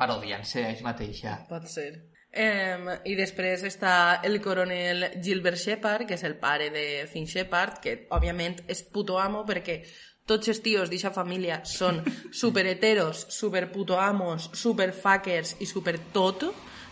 [0.00, 1.36] parodiant-se a ells mateixa.
[1.52, 1.92] Pot ser.
[2.34, 7.78] Um, I després està el coronel Gilbert Shepard, que és el pare de Finn Shepard,
[7.84, 9.76] que òbviament és puto amo perquè
[10.24, 12.00] tots els tios d'aquesta família són
[12.32, 16.46] super heteros, super puto amos, super fuckers i super tot,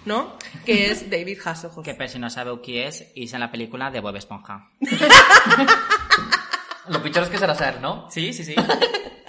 [0.05, 0.37] no?
[0.67, 1.85] Que és David Hasselhoff.
[1.87, 4.59] Que per si no sabeu qui és, és en la pel·lícula de Bob Esponja.
[6.93, 8.09] Lo pitjor és que serà cert, no?
[8.13, 8.57] Sí, sí, sí.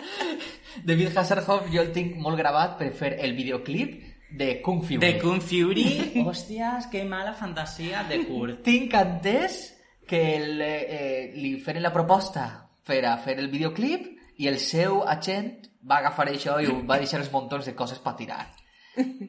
[0.87, 4.01] David Hasselhoff jo el tinc molt gravat per fer el videoclip
[4.33, 4.99] de Kung Fury.
[4.99, 5.87] De Kung Fury.
[6.25, 8.63] Hòsties, que mala fantasia de Kurt.
[8.65, 9.61] Tinc entès
[10.09, 15.03] que el, eh, li feren la proposta per a fer el videoclip i el seu
[15.07, 18.47] agent va agafar això i va deixar els muntons de coses per tirar.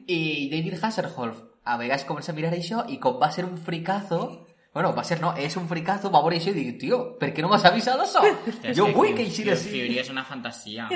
[0.07, 4.41] I David Hasselhoff a vegades comença a mirar això i com va ser un fricazo
[4.75, 7.39] Bueno, va ser, no, és un fricazo, va veure això i diu, tio, per què
[7.39, 8.19] no m'has avisat d'això?
[8.67, 9.69] És Jo vull Kung- que així Kung de sí.
[9.71, 10.89] Fury és una fantasia.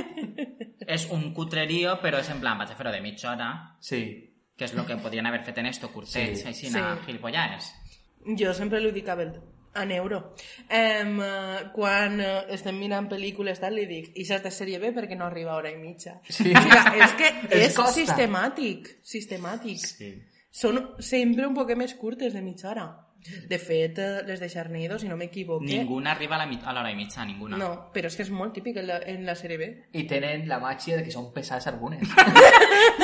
[0.86, 4.02] és un cutrerío, però és en plan, vaig a fer-ho de mitja hora, Sí.
[4.58, 6.48] que és el que podrien haver fet en esto, curtets, Sí.
[6.50, 6.80] així, Sí.
[7.06, 7.72] gilipollas.
[8.36, 9.16] Jo sempre li dic a,
[9.74, 10.36] a Neuro.
[10.70, 11.20] Um,
[11.76, 15.54] quan uh, estem mirant pel·lícules tal, li dic, i de sèrie B perquè no arriba
[15.54, 16.20] a hora i mitja.
[16.30, 16.54] Sí.
[16.60, 17.94] O sigui, és que Es és costa.
[18.00, 19.86] sistemàtic, sistemàtic.
[19.86, 20.16] Sí.
[20.52, 22.88] són sempre un poc més curtes de mitja hora.
[23.48, 25.66] De fet, eh, les de Sharknado, si no m'equivoque...
[25.66, 27.58] Ninguna arriba a l'hora i mitja, ninguna.
[27.60, 29.68] No, però és que és molt típic en la, en la sèrie B.
[29.94, 32.08] I tenen la màgia de que són pesades algunes.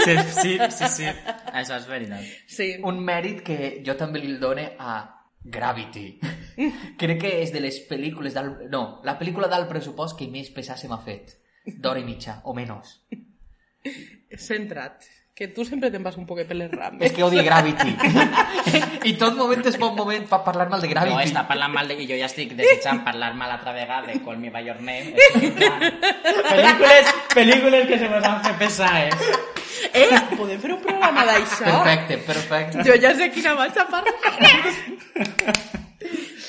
[0.05, 1.05] Sí, sí, sí, sí.
[1.51, 2.25] Això és veritat.
[2.51, 2.67] Sí.
[2.85, 4.97] Un mèrit que jo també li dono a
[5.43, 6.07] Gravity.
[7.01, 8.65] Crec que és de les pel·lícules d'alt...
[8.71, 11.35] No, la pel·lícula d'alt pressupost que més pesada se m'ha fet.
[11.65, 12.99] D'hora i mitja, o menys.
[14.37, 15.03] Centrat.
[15.35, 17.01] Que tu sempre te'n vas un poquet per les rames.
[17.03, 17.89] És que odio Gravity.
[19.09, 21.25] I tot moment és bon moment per parlar mal de No, Gravity.
[21.27, 21.97] està parlant mal de...
[21.99, 25.11] I jo ja estic desitjant parlar mal altra vegada de Call Me By Your Name.
[25.35, 29.27] Pel·lícules, pel·lícules que se nos han fet pesades.
[29.91, 31.67] Eh, podem fer un programa d'això?
[31.67, 32.85] Perfecte, perfecte.
[32.87, 34.15] Jo ja sé quina vaig a parlar.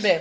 [0.03, 0.15] Bé,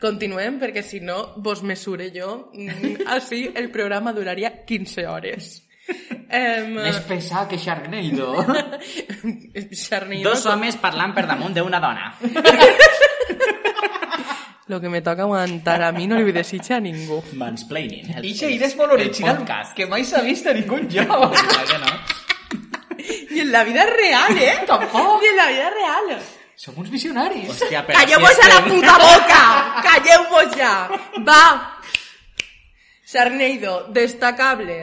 [0.00, 2.50] continuem, perquè si no, vos mesure jo.
[2.54, 5.62] Mm, Així el programa duraria 15 hores.
[5.86, 8.32] Um, Més pesat que Sharknado.
[9.70, 12.12] Sharknado, Dos homes parlant per damunt d'una dona.
[14.66, 17.20] Lo que me toca aguantar a mi no li vull desitjar a ningú.
[17.38, 18.16] Mansplaining.
[18.18, 18.32] El, I
[18.66, 19.44] és molt original,
[19.76, 20.88] que mai s'ha vist a lloc.
[20.90, 21.92] Clar que no?
[23.36, 24.56] I en la vida real, eh?
[24.66, 25.22] Tampoc.
[25.22, 26.18] I en la vida real.
[26.56, 27.48] Som uns visionaris.
[27.52, 29.40] Hòstia, però Calleu-vos a la puta boca!
[29.84, 30.74] Calleu-vos ja!
[31.26, 31.42] Va!
[33.06, 34.78] Sharknado, destacable.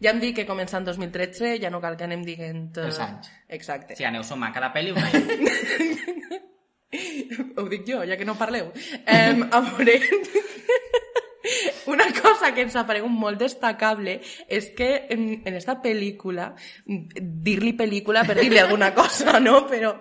[0.00, 2.76] Ja em dic que començant 2013 ja no cal que anem dient...
[2.78, 3.32] eh, Els anys.
[3.48, 3.96] Exacte.
[3.96, 6.40] Si aneu sumant cada pel·li un any.
[7.60, 8.70] Ho dic jo, ja que no parleu.
[9.04, 9.98] Um, a veure,
[11.92, 16.50] una cosa que ens ha paregut molt destacable és que en, en esta pel·lícula,
[16.84, 18.24] dir-li pel·lícula
[18.60, 19.64] alguna cosa, no?
[19.68, 19.94] Però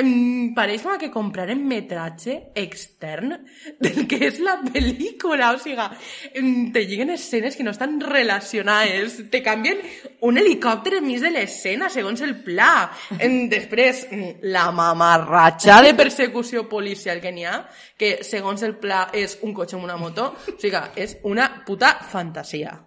[0.00, 3.36] em pareix com que compraren metratge extern
[3.78, 5.86] del que és la pel·lícula, o sigui,
[6.34, 9.80] em, te lliguen escenes que no estan relacionades, te canvien
[10.26, 12.90] un helicòpter enmig de l'escena segons el pla.
[13.18, 17.62] Em, després, mm, la mamarratxa de persecució policial que n'hi ha,
[17.96, 20.58] que segons el pla és un cotxe amb una moto, o
[20.96, 22.78] és una puta fantasia.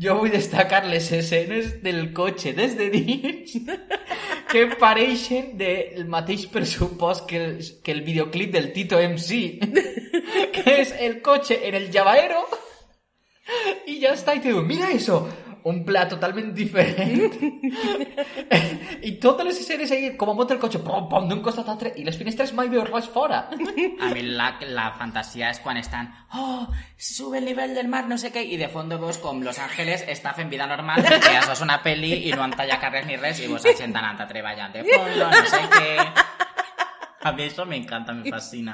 [0.00, 3.56] Jo vull destacar les escenes del cotxe des de dins
[4.50, 9.58] que pareixen del mateix pressupost que el, que el videoclip del Tito MC
[10.54, 12.46] que és el cotxe en el llavadero
[13.86, 15.28] y ya está y te digo, mira eso
[15.68, 17.34] un pla totalment diferent
[19.02, 21.72] i totes les escenes ahí com a munta el cotxe pom, pom, d'un costat a
[21.72, 25.80] l'altre i les finestres mai veus res fora A mi la, la fantasia és quan
[25.80, 29.42] estan oh, sube el nivell del mar, no sé què, i de fondo veus com
[29.44, 32.80] Los Ángeles està fent vida normal, que això és una pel·li i no han tallat
[32.82, 35.88] carrers ni res, i vos la gent anant a treballar de fondo, no sé què...
[37.20, 38.72] A mi això m'encanta, me fascina.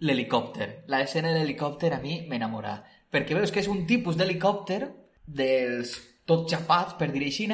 [0.00, 0.84] l'helicòpter.
[0.88, 2.78] La escena de l'helicòpter a mi m'enamora.
[3.14, 4.82] Perquè veus que és un tipus d'helicòpter
[5.24, 5.94] dels
[6.26, 7.46] tot xapats, per dir així,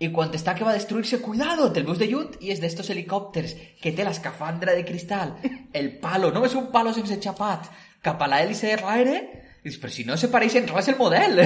[0.00, 3.52] i quan està que va destruir-se, cuidado, te'l veus de lluny i és d'estos helicòpters
[3.82, 5.34] que té l'escafandra de cristal,
[5.76, 7.68] el palo, no és un palo sense xapat,
[8.00, 9.18] cap a l'hèlice de l'aire,
[9.60, 11.42] i dius, però si no se pareixen res el model.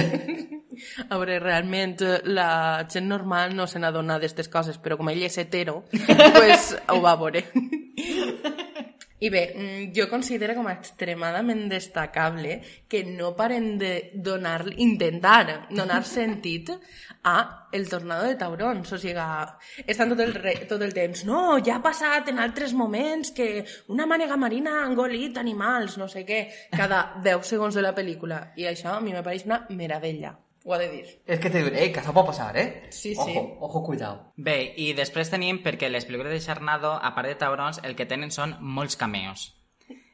[1.11, 5.23] A veure, realment eh, la gent normal no se n'adona d'aquestes coses, però com ell
[5.27, 5.81] és hetero,
[6.39, 7.43] pues, ho va veure.
[9.17, 12.57] I bé, mm, jo considero com a extremadament destacable
[12.91, 16.71] que no paren de donar, intentar donar sentit
[17.23, 18.91] a el tornado de taurons.
[18.91, 19.23] O sigui,
[19.87, 23.63] estan tot el, re, tot el temps, no, ja ha passat en altres moments que
[23.87, 26.41] una mànega marina ha engolit animals, no sé què,
[26.75, 28.49] cada 10 segons de la pel·lícula.
[28.59, 30.35] I això a mi me pareix una meravella.
[30.65, 31.05] Ho ha de dir.
[31.27, 32.87] és que te diuen, eh, que això pot passar, eh?
[32.89, 33.35] Sí, sí.
[33.37, 34.31] Ojo, ojo, cuidado.
[34.35, 38.07] Bé, i després tenim, perquè les pel·lícules de Sharknado, a part de taurons, el que
[38.09, 39.51] tenen són molts cameos.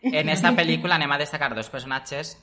[0.03, 2.35] En esta pel·lícula anem a destacar dos personatges.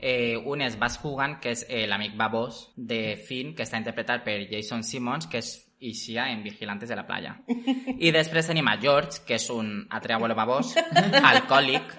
[0.00, 4.24] Eh, un és Bas Hugan, que és eh, l'amic babós de Finn, que està interpretat
[4.26, 7.34] per Jason Simmons, que és Ixia en Vigilantes de la Playa.
[7.98, 10.74] I després tenim a George, que és un altre abuelo babós,
[11.32, 11.94] alcohòlic,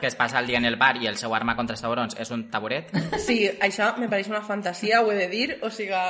[0.00, 2.18] que es passa el dia en el bar i el seu arma contra els taurons
[2.20, 2.92] és un taburet.
[3.22, 6.06] Sí, això me pareix una fantasia, ho he de dir, o sigui...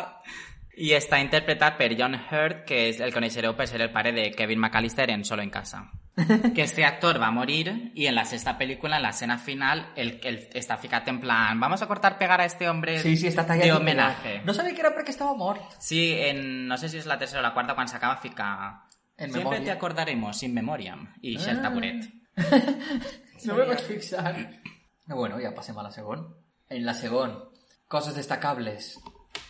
[0.76, 4.30] I està interpretat per John Hurt, que és el coneixereu per ser el pare de
[4.36, 5.86] Kevin McAllister en Solo en Casa.
[6.54, 9.92] que este actor va a morir y en la sexta película, en la escena final,
[9.96, 13.30] el, el, está ficat en plan, vamos a cortar pegar a este hombre Sí, sí,
[13.34, 13.64] tallat.
[13.64, 14.40] de homenaje.
[14.44, 15.60] No sabia que era perquè estava mort.
[15.78, 18.82] Sí, en, no sé si es la tercera o la cuarta, cuando se acaba fica...
[19.18, 19.64] En Siempre memòria.
[19.64, 21.14] te acordaremos, sin memoriam.
[21.22, 21.50] I ah.
[21.50, 22.04] el taburet.
[23.44, 24.34] No me vaig fixar.
[25.06, 26.26] Bueno, ja passem a la segon.
[26.68, 27.36] En la segon,
[27.88, 28.98] coses destacables.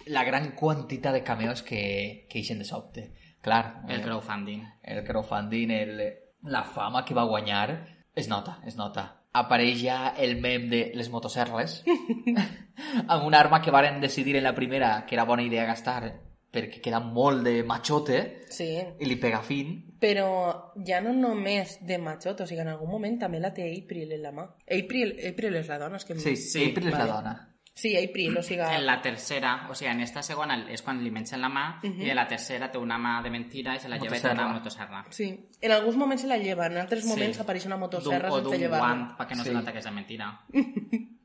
[0.06, 3.12] La gran quantitat de cameos que, que ixen de sobte.
[3.42, 4.62] Clar, El eh, crowdfunding.
[4.82, 6.00] el crowdfunding, el,
[6.42, 9.24] la fama que va guanyar, es nota, es nota.
[9.36, 11.82] Apareix ja el mem de les motoserres,
[13.08, 16.22] amb una arma que varen decidir en la primera que era bona idea gastar
[16.56, 19.74] perquè queda molt de machote Sí, i li pega fin.
[20.00, 24.12] però ja no només de machot, o sigui, en algun moment també la té April
[24.12, 24.46] en la mà.
[24.64, 26.14] April, April és la dona, és que...
[26.16, 27.04] Sí, Sí, sí April és vale.
[27.04, 27.34] la dona.
[27.76, 28.62] Sí, April, o sigui...
[28.64, 32.08] En la tercera, o sea, en esta segona és quan li mengen la mà i
[32.08, 35.02] en la tercera té una mà de mentira i se la lleva una Motosserra.
[35.10, 35.26] Sí,
[35.60, 37.42] en alguns moments se la lleva, en altres moments Sí.
[37.42, 38.86] apareix una D'un- motosserra o sense d'un llevar-la.
[38.86, 39.50] guant perquè no Sí.
[39.50, 40.30] se nota que és de mentira.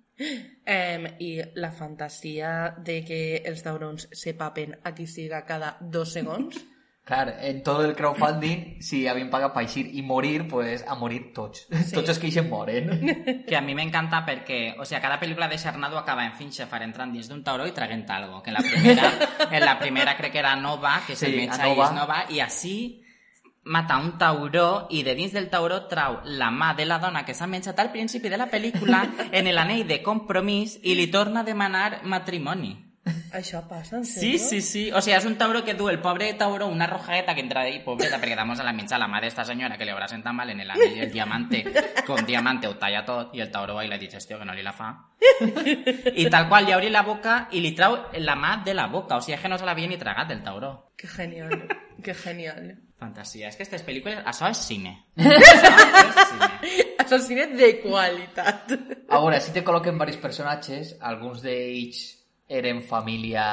[0.66, 6.12] Em, I la fantasia de que els taurons se papen a qui siga cada dos
[6.14, 6.60] segons.
[7.04, 11.32] Clar, en tot el crowdfunding, si havien pagat per eixir i morir, pues a morir
[11.34, 11.66] tots.
[11.92, 12.92] Tots els que eixen moren.
[13.50, 17.12] Que a mi m'encanta perquè, o sea, cada pel·lícula de Xarnado acaba en Finchefar entrant
[17.12, 18.44] dins d'un tauró i traguent algo.
[18.44, 19.12] Que en la primera,
[19.52, 21.88] en la primera crec que era Nova, que Sí, se'l menja a i Nova.
[21.88, 22.76] és Nova, i així
[23.64, 27.34] mata un tauró i de dins del tauró trau la mà de la dona que
[27.38, 31.44] s'ha menjat al principi de la pel·lícula en l'anell de compromís i li torna a
[31.44, 32.91] demanar matrimoni.
[33.34, 34.92] Això passa, en Sí, sí, sí.
[34.92, 37.80] O sea, és un tauró que du el pobre tauró una rojaeta que entra ahí,
[37.80, 40.52] pobreta, perquè damos a la mitja la mà d'esta senyora que li haurà sentat mal
[40.54, 41.64] en el anell el diamante,
[42.06, 44.74] con diamante ho talla tot, i el tauró ahí la digestió que no li la
[44.74, 44.92] fa.
[46.14, 49.18] I tal qual li obri la boca i li trau la mà de la boca,
[49.18, 50.92] o sigui, és que no se l'havia ni tragat el tauró.
[50.96, 51.66] Que genial,
[52.04, 52.76] que genial.
[53.02, 53.48] Fantasia.
[53.50, 54.94] És que aquestes pel·lícules, això és cine.
[55.18, 56.50] Això és cine.
[57.02, 58.76] Això és cine de qualitat.
[59.10, 62.21] Ahora, si te col·loquen diversos personatges, alguns d'ells
[62.52, 63.46] eren família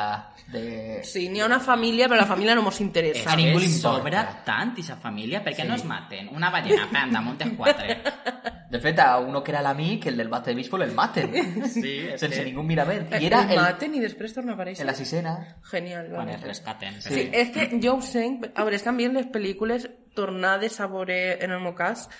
[0.51, 1.01] de...
[1.05, 3.31] Sí, n'hi ha una família, però la família no mos interessa.
[3.31, 3.99] A ningú li importa.
[4.01, 5.43] sobra tant, aquesta família.
[5.45, 6.31] Per què no es maten?
[6.35, 7.99] Una ballena, pam, damunt de quatre.
[8.69, 11.31] De fet, a uno que era l'amic, el del bate de béisbol, el maten.
[11.73, 12.45] Sí, Sense que...
[12.45, 13.07] ningú mirament.
[13.17, 14.83] I era el el, maten i després torna a aparèixer.
[14.85, 15.33] en la sisena.
[15.71, 16.35] Genial, Quan vale.
[16.37, 16.99] es rescaten.
[17.01, 20.77] Sí, és que jo ho sé, a veure, és que a mi les pel·lícules tornades
[20.85, 22.11] a veure, en el meu cas,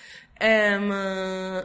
[0.41, 1.63] em, eh,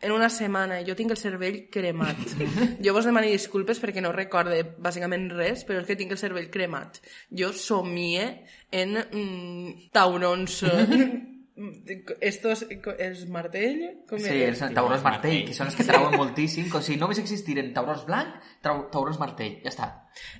[0.00, 2.18] en una setmana jo tinc el cervell cremat.
[2.84, 6.50] Jo vos demano disculpes perquè no recorde bàsicament res, però és que tinc el cervell
[6.52, 7.00] cremat.
[7.30, 8.26] Jo somie
[8.70, 10.62] en mm, taurons...
[10.68, 11.32] eh,
[12.20, 12.66] estos,
[12.98, 13.78] els martell?
[14.08, 16.68] Com Sí, els taurons martell, que són els que trauen moltíssim.
[16.72, 19.56] Com si només existiren taurons blanc, trau, taurons martell.
[19.64, 19.88] Ja està.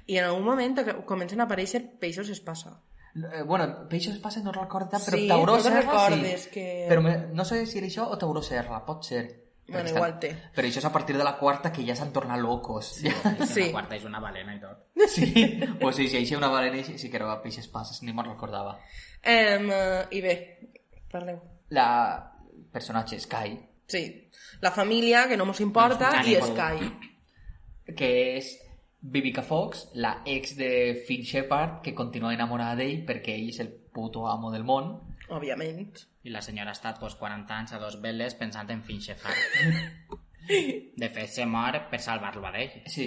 [0.07, 2.75] I en algun moment que comencen a aparèixer peixos espasa.
[3.17, 6.51] Eh, bueno, peixos passa no recordo tant, però Sí, tauró serra recordes sí.
[6.53, 9.46] que- Però me, no sé si era això o tauró serra, pot ser.
[9.67, 10.31] Bueno, Perquè igual té.
[10.55, 12.93] Però això és a partir de la quarta que ja s'han tornat locos.
[13.01, 13.11] Sí.
[13.11, 13.47] Sí.
[13.53, 13.65] Sí.
[13.67, 14.85] La quarta és una balena i tot.
[15.11, 15.33] sí.
[15.81, 18.79] Pues sí, si hi una balena sí sí que era peixes passes, ni me'n recordava.
[19.23, 20.37] Em, eh, I bé,
[21.11, 21.41] parleu.
[21.71, 21.89] La
[22.73, 26.35] personatge Sky, Sí, la família, que no mos importa, Doncs, i.
[26.43, 27.93] Sky.
[27.95, 28.49] que és
[29.01, 33.69] Vivica Fox, la ex de Finn Shepard, que continua enamorada d'ell perquè ell és el
[33.71, 34.97] puto amo del món.
[35.31, 35.95] Òbviament.
[36.27, 39.35] I la senyora ha estat pues, 40 anys a dos veles pensant en Finchefar.
[40.47, 42.75] De fet, se mor per salvar-lo a ell.
[42.91, 43.07] Sí.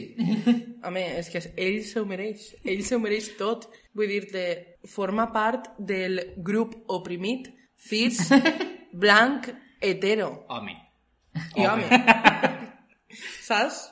[0.84, 2.50] Home, és que ell s'ho mereix.
[2.64, 3.68] Ell s'ho mereix tot.
[3.96, 4.44] Vull dir-te,
[4.88, 7.48] forma part del grup oprimit,
[7.90, 8.26] cis,
[9.04, 9.52] blanc,
[9.84, 10.32] hetero.
[10.52, 10.76] Home.
[11.56, 12.02] I home.
[13.50, 13.86] Saps?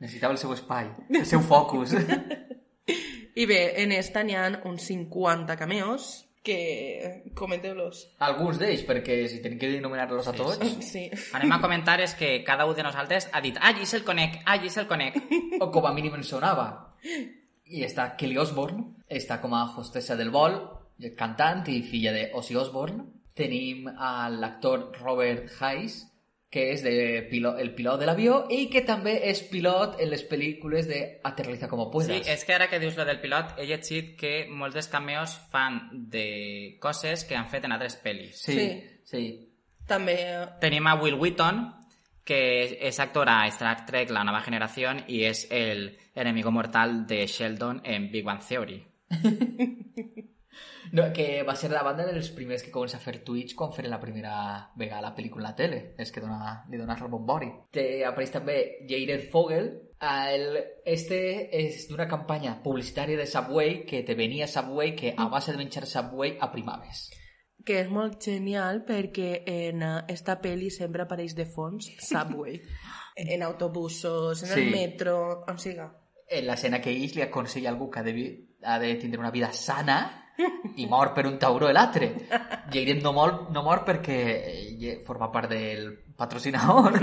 [0.00, 1.96] Necessitava el seu espai, el seu focus.
[3.36, 7.32] I bé, en esta n'hi ha uns 50 cameos que...
[7.38, 8.02] Comenteu-los.
[8.26, 10.60] Alguns d'ells, perquè si tenim que enumerar-los a tots...
[10.84, 11.06] Sí.
[11.38, 14.70] Anem a comentar és que cada un de nosaltres ha dit «Allí se'l conec, allí
[14.70, 15.18] se'l conec».
[15.62, 16.68] o com a mínim en sonava.
[17.72, 20.58] I està Kelly Osbourne, està com a hostessa del vol,
[21.18, 23.06] cantant i filla de Ozzy Osbourne.
[23.34, 26.02] Tenim a l'actor Robert Hayes,
[26.52, 30.22] que és de pilo el pilot de l'avió i que també és pilot en les
[30.28, 32.28] pel·lícules de Aterriza como Sí, puedas.
[32.28, 35.88] és que ara que dius lo del pilot, he llegit que molts dels cameos fan
[36.10, 38.34] de coses que han fet en altres pel·lis.
[38.36, 38.82] sí, Sí.
[39.04, 39.48] sí.
[39.88, 40.14] També...
[40.60, 41.72] Tenim a Will Wheaton,
[42.24, 47.26] que és actor a Star Trek La Nova Generación i és el enemigo mortal de
[47.26, 48.84] Sheldon en Big Bang Theory.
[50.92, 53.90] No, que va ser la banda dels primers que comença a fer Twitch quan feren
[53.92, 54.32] la primera
[54.76, 55.94] vegada la pel·lícula a la tele.
[55.98, 57.48] És que dona, li dones el bombori.
[57.72, 58.56] Té, apareix també
[58.90, 59.70] Jader Fogel.
[60.02, 61.18] El, este
[61.54, 65.86] és d'una campanya publicitària de Subway que te venia Subway que a base de menjar
[65.86, 67.08] Subway aprimaves.
[67.64, 72.56] que és molt genial perquè en eh, esta pel·li sempre apareix de fons Subway.
[73.16, 74.60] en autobusos, en Sí.
[74.60, 75.86] el metro, on siga.
[76.28, 79.30] En l'escena que ells li aconsella a algú que ha de, ha de tindre una
[79.30, 80.21] vida sana
[80.76, 82.08] i mor per un tauró de l'altre.
[82.72, 84.18] Jaden no mor, no mor perquè
[84.52, 86.98] ell forma part del patrocinador.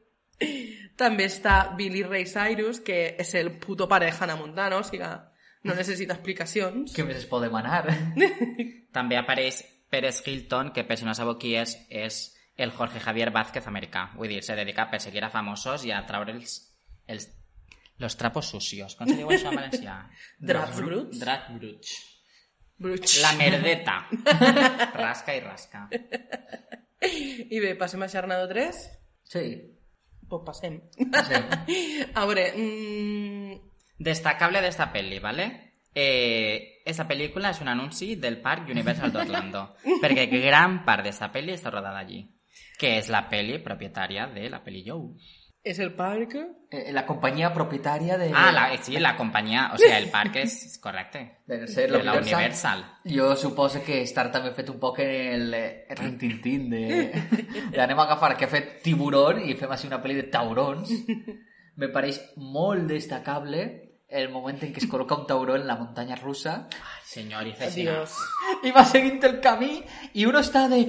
[1.00, 5.06] També està Billy Ray Cyrus, que és el puto pareja Hannah Montana, o sigui,
[5.64, 6.94] no necessita explicacions.
[6.96, 7.86] Què més es pot demanar?
[8.96, 12.22] També apareix Pérez Hilton, que per si no sabeu qui és, és
[12.60, 14.10] el Jorge Javier Vázquez americà.
[14.16, 16.58] Vull dir, se dedica a perseguir a famosos i a traure'ls
[17.10, 17.28] els,
[18.00, 18.96] Los trapos sucios.
[18.96, 19.94] Com se diu això en valencià?
[20.50, 21.20] Draps bruts.
[21.20, 21.90] Draps bruts.
[22.80, 24.08] La merdeta.
[24.94, 25.86] rasca i rasca.
[27.50, 28.80] I bé, passem a Xarnado 3?
[29.24, 29.44] Sí.
[30.28, 30.80] Pues passem.
[30.96, 32.04] sí.
[32.14, 33.70] A veure, mm,
[34.00, 35.74] Destacable de esta peli, ¿vale?
[35.94, 39.64] Eh, esta pel·lícula és un anunci del Parc Universal d'Orlando,
[40.00, 42.22] perquè gran part d'esta pel·li està rodada allí,
[42.80, 45.10] que és la peli propietària de la peli Joe.
[45.62, 46.34] És el parc?
[46.70, 48.30] Eh, la compañía propietaria de...
[48.34, 51.42] Ah, la, sí, la companyia, o sigui, el parc és correcte.
[51.46, 52.84] Debe ser De la Universal.
[53.04, 56.86] Jo suposo que estar també fet un poc en el, eh, el rintintín de...
[57.74, 60.90] de anem a agafar que ha fet tiburón i fem així una pel·li de taurons.
[61.80, 63.68] Me pareix molt destacable
[64.10, 67.54] el moment en què es col·loca un tauró en la muntanya russa Ai, senyor, i
[68.66, 69.76] i va seguint el camí
[70.14, 70.82] i uno està de...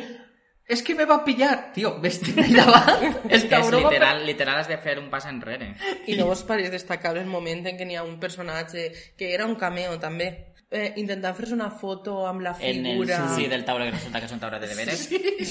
[0.67, 1.73] Es que me va a pillar.
[1.73, 3.17] Tio, vés ahí davant.
[3.29, 5.73] El És que és literal, literal has de fer un pas enrere.
[6.07, 8.89] I no vos pareix destacable el moment en què n'hi ha un personatge
[9.19, 10.29] que era un cameo també,
[10.71, 13.19] eh, intentant fer-se una foto amb la En el figura...
[13.35, 15.09] sí del taure que resulta que és un taure de deberes.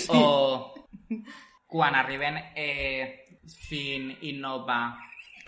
[0.09, 0.73] O
[1.71, 3.27] quan arriben eh,
[3.69, 4.81] Finn i Nova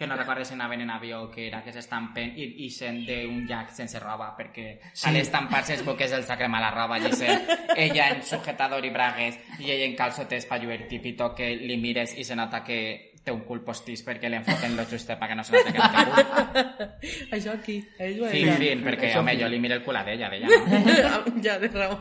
[0.02, 3.44] que no recordo si anaven en avió que era que s'estampen i, i sent d'un
[3.46, 5.06] llac sense roba perquè sí.
[5.06, 8.84] a l'estampar-se es veu que és el sacre mala roba i és ella en sujetador
[8.84, 12.82] i bragues i ella en calçotes palluer típico que li mires i se nota que
[13.22, 15.90] té un cul postís perquè li enfoquen lo juste perquè no se nota que no
[15.94, 16.72] té cul.
[17.38, 18.58] Això aquí, ell ho Fin, era.
[18.58, 19.44] fin, perquè Això home, fin.
[19.44, 21.38] jo li miro el cul a d'ella, d'ella no?
[21.46, 22.00] ja, de raó.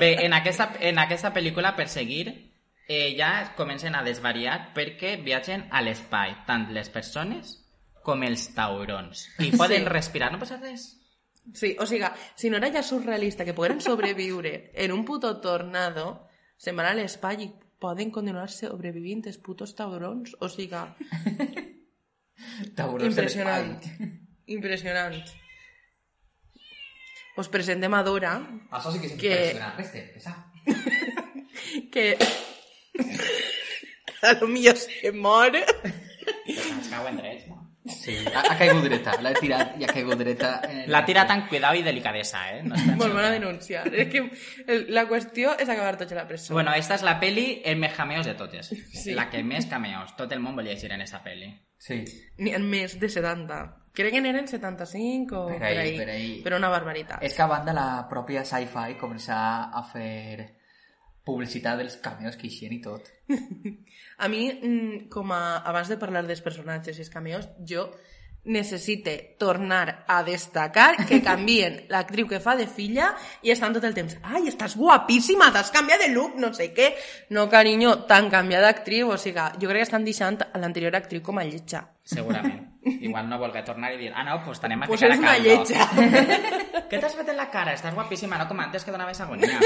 [0.00, 2.32] Bé, en aquesta, en aquesta pel·lícula, per seguir,
[2.88, 7.60] eh, ja comencen a desvariar perquè viatgen a l'espai, tant les persones
[8.04, 9.28] com els taurons.
[9.40, 9.88] I poden Sí.
[9.88, 11.00] respirar, no passa res.
[11.52, 12.06] Sí, o sigui,
[12.36, 16.94] si no era ja surrealista que pogueren sobreviure en un puto tornado, se'n van a
[16.96, 20.32] l'espai i poden continuar sobrevivint els putos taurons.
[20.40, 20.72] O sigui,
[22.76, 23.80] Taurons impressionant.
[24.56, 25.16] Impressionant.
[27.36, 28.36] Us presentem a Dora,
[28.70, 30.12] Això sí que és Que- impressionant.
[30.14, 30.34] Pesa.
[31.90, 32.04] que
[34.22, 35.52] a lo millor se mor.
[36.90, 37.60] Cauen drets, no?
[37.84, 39.12] Sí, ha, ha caigut dreta.
[39.20, 40.54] L'ha tirat i ha caigut dreta.
[40.64, 40.86] En el...
[40.94, 42.62] L'ha tirat amb cuidado i delicadesa, eh?
[42.64, 42.78] No.
[42.96, 43.82] Molt bona denunciar.
[43.92, 44.22] És que
[44.72, 46.54] el- la qüestió és acabar tots a la presó.
[46.56, 48.70] Bueno, esta és la peli el més cameos de totes.
[48.72, 49.12] Sí.
[49.12, 50.14] La que més cameos.
[50.16, 51.50] Tot el món volia llegir en esta peli.
[51.76, 52.00] Sí.
[52.40, 53.60] N'hi ha més de 70.
[53.94, 55.96] Crec que n'eren 75 o Per per ahí, ahí.
[56.00, 56.30] per ahí.
[56.42, 57.20] Però una barbaritat.
[57.22, 60.40] És que a banda la pròpia sci-fi començar a fer
[61.24, 63.08] publicitat dels cameos que eixien i tot.
[64.24, 67.88] A mi, mm, com a, abans de parlar dels personatges i els cameos, jo
[68.44, 73.94] necessite tornar a destacar que canvien l'actriu que fa de filla i estan tot el
[73.96, 76.90] temps ai, estàs guapíssima, t'has canviat de look, no sé què.
[77.32, 81.24] No, carinyo, t'han canviat d'actriu, o sigui, jo crec que estan deixant a l'anterior actriu
[81.24, 81.86] com a lletja.
[82.04, 82.60] Segurament.
[83.08, 85.32] Igual no volgué tornar i dir, ah, no, pues tenem a Pues ficar a una
[85.32, 85.48] caldo.
[85.48, 86.84] lletja.
[86.90, 87.72] Què t'has fet en la cara?
[87.72, 89.56] Estàs guapíssima, no com antes que donaves agonia.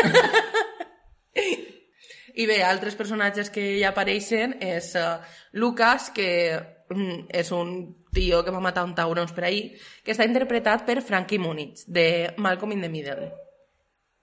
[2.39, 5.17] I bé, altres personatges que hi apareixen és uh,
[5.59, 7.73] Lucas, que mm, és un
[8.15, 9.73] tio que va matar un taurons per ahir,
[10.05, 13.33] que està interpretat per Frankie Muniz, de Malcolm in the Middle.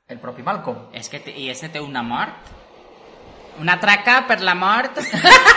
[0.07, 0.93] El propi Malcolm.
[0.93, 2.53] És que, i ese té una mort?
[3.59, 4.97] Una traca per la mort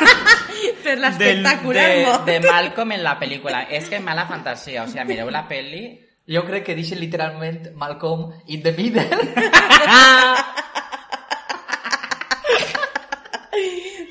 [0.84, 2.26] Per l'espectacular de, mort.
[2.26, 3.64] de Malcolm en la pel·lícula.
[3.70, 5.86] És que mala fantasia, o sigui, mireu la pel·li...
[6.28, 9.06] Jo crec que deixen literalment Malcolm in the middle.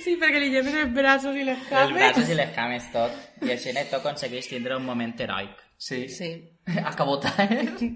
[0.08, 1.94] Sí, perquè li lleves els braços i les Els cames.
[1.98, 3.16] braços i les cames tot.
[3.44, 5.58] I així Neto aconsegueix tindre un moment heroic.
[5.78, 6.06] Sí.
[6.10, 6.30] Sí.
[6.92, 7.90] Acabota, eh?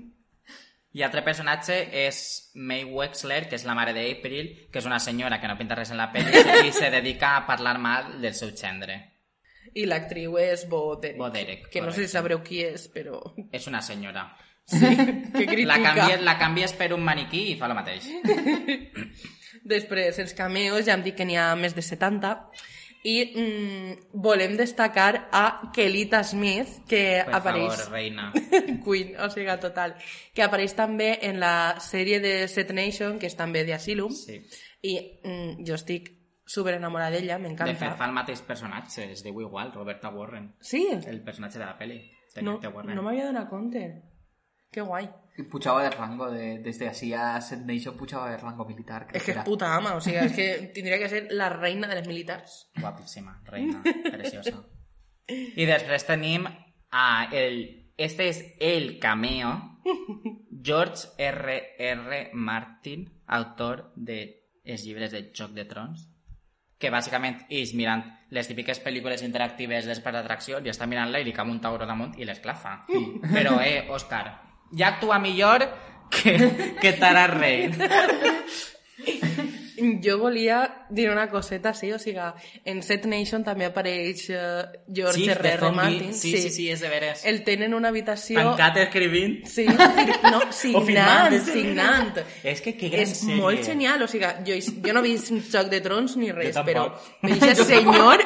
[0.91, 2.17] I altre personatge és
[2.59, 5.93] May Wexler, que és la mare d'April, que és una senyora que no pinta res
[5.95, 8.97] en la pel·li i se dedica a parlar mal del seu gendre.
[9.73, 11.17] I l'actriu és Bo Derek.
[11.21, 12.17] Bo Derek, Que no sé si correcte.
[12.17, 13.21] sabreu qui és, però...
[13.55, 14.25] És una senyora.
[14.67, 15.67] Que critica.
[15.71, 18.11] La canvies, la canvies per un maniquí i fa el mateix.
[19.63, 22.35] Després, els cameos, ja hem dit que n'hi ha més de 70.
[23.03, 27.73] I mm, volem destacar a Kelita Smith, que Per apareix...
[27.79, 28.27] favor, reina.
[28.85, 29.95] Queen, o sigui, total.
[30.37, 34.13] Que apareix també en la sèrie de Set Nation, que és també de Asylum.
[34.13, 34.37] Sí.
[34.85, 36.11] I mm, jo estic
[36.45, 37.73] super enamorada d'ella, De m'encanta.
[37.79, 40.51] fet, fa el mateix personatge, es diu igual, Roberta Warren.
[40.59, 40.87] Sí?
[40.91, 42.01] El personatge de la pel·li.
[42.35, 43.81] De No, no m'havia donat compte.
[44.71, 45.09] Que guai.
[45.49, 49.07] Pujava de rango, de, desde así a Set Nation pujava de rango militar.
[49.13, 49.43] És que era.
[49.43, 52.67] puta ama, o sigui, és que tindria que ser la reina de les militars.
[52.79, 54.57] Guapíssima, reina, preciosa.
[55.31, 56.47] I després tenim
[56.91, 57.61] a el...
[58.01, 59.51] Este és el cameo
[60.63, 61.57] George R.
[61.77, 62.21] R.
[62.33, 64.23] Martin, autor de
[64.65, 66.07] els llibres de Joc de Trons,
[66.81, 68.01] que bàsicament és mirant
[68.33, 72.15] les típiques pel·lícules interactives després d'atracció i està mirant-la i li cau un tauró damunt
[72.17, 72.79] i l'esclafa.
[73.35, 74.25] Però, eh, Òscar,
[74.77, 75.67] ja actua millor
[76.11, 77.75] que, que Tara Reid.
[80.03, 82.21] Jo volia dir una coseta, sí, o sigui,
[82.69, 85.57] en Set Nation també apareix uh, George Sí, R.R.
[85.63, 85.75] zombi.
[85.79, 86.11] Martin.
[86.13, 87.23] Sí, sí, sí, és de veres.
[87.25, 88.37] El tenen una habitació...
[88.51, 89.39] Tancat escrivint.
[89.49, 89.87] Sí, no,
[90.51, 91.55] O firmant, signant, sí.
[91.55, 92.21] signant.
[92.43, 93.39] És que que gran És sèrie.
[93.41, 96.85] molt genial, o sigui, jo, jo no he vist Joc de Trons ni res, però
[97.25, 98.21] aquest senyor,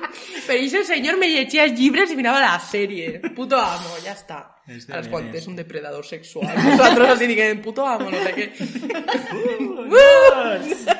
[0.46, 3.20] per aquest senyor me llegia llibres i mirava la sèrie.
[3.36, 4.42] Puto amo, ja està.
[4.66, 5.42] És de Als quan veres.
[5.42, 6.56] és un depredador sexual.
[6.58, 8.52] Nosaltres així diguem, puto amo, no sé què.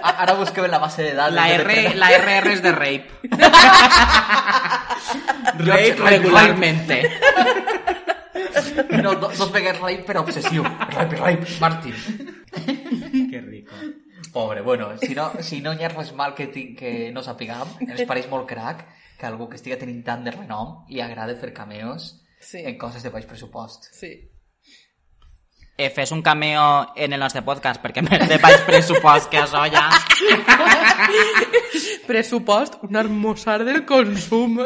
[0.03, 1.34] A- Ara busquem la base de dades.
[1.34, 1.97] La, de R, depredador.
[1.99, 3.09] la RR es de rape.
[5.59, 7.03] rape Rape, regularmente.
[9.03, 10.62] No, do, dos vegades rape per obsessiu.
[10.62, 11.94] Rape, rape, Martin.
[13.30, 13.74] Que rico.
[14.32, 17.68] Pobre, bueno, si no, si no hi ha res mal que, ti- que no sapiguem,
[17.88, 18.82] ens pareix molt crac
[19.19, 22.59] que algú que estiga tenint tant de renom li agrada fer cameos Sí.
[22.64, 23.85] en coses de baix pressupost.
[23.93, 24.12] Sí.
[25.79, 29.64] Eh, fes un cameo en el nostre podcast perquè més de baix pressupost que això
[29.73, 29.89] ja...
[32.07, 34.61] Pressupost, un hermosar del consum.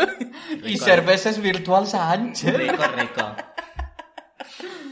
[0.63, 2.59] I cerveses virtuals a Àngel.
[2.61, 3.27] Rico, rico.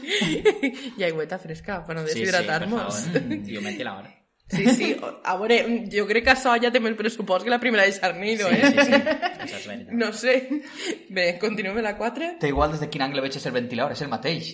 [0.99, 2.95] I aigüeta fresca, per no Sí, sí, per deshidratar-nos.
[3.05, 3.37] favor.
[3.53, 4.09] Jo metti la hora.
[4.49, 4.87] Sí, sí,
[5.23, 5.59] a veure,
[5.93, 8.71] jo crec que això ja té més pressupost que la primera de Charnido, Sí, eh?
[8.71, 8.97] sí, sí.
[9.45, 9.93] Això és veritat.
[9.93, 10.33] No sé.
[11.13, 12.31] Bé, continuem amb la 4.
[12.41, 14.49] Té igual des de quin angle veig el ventilador, és el mateix.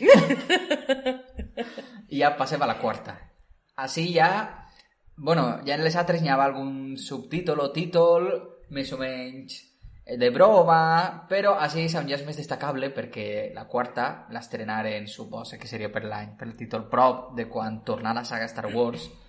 [2.12, 3.16] I ja passem a la quarta.
[3.88, 4.30] Així ja...
[5.16, 8.28] Bueno, ja en les altres n'hi havia algun subtítol o títol
[8.76, 9.62] més o menys
[10.04, 15.08] eh, de broma, però així és on ja és més destacable perquè la quarta l'estrenaren,
[15.08, 18.52] suposa que seria per l'any, per el títol prop de quan tornar a la saga
[18.52, 19.25] Star Wars i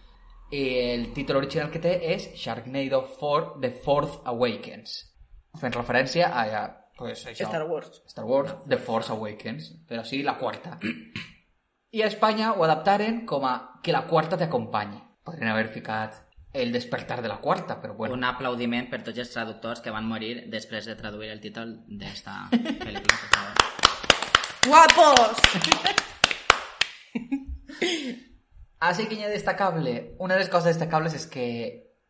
[0.51, 5.03] el títol original que té és Sharknado 4 The Fourth Awakens
[5.61, 6.67] fent referència a, a
[6.99, 8.03] pues, això, Star Wars.
[8.09, 10.79] Star Wars The Force Awakens, però sí la quarta.
[11.97, 15.01] I a Espanya ho adaptaren com a que la quarta t'acompanyi.
[15.27, 16.23] Podrien haver ficat
[16.57, 18.15] el despertar de la quarta, però bueno.
[18.17, 22.49] Un aplaudiment per tots els traductors que van morir després de traduir el títol d'esta
[22.85, 23.55] pel·lícula.
[24.67, 25.37] Guapos!
[28.85, 31.47] Així que ha destacable, una de les coses destacables és que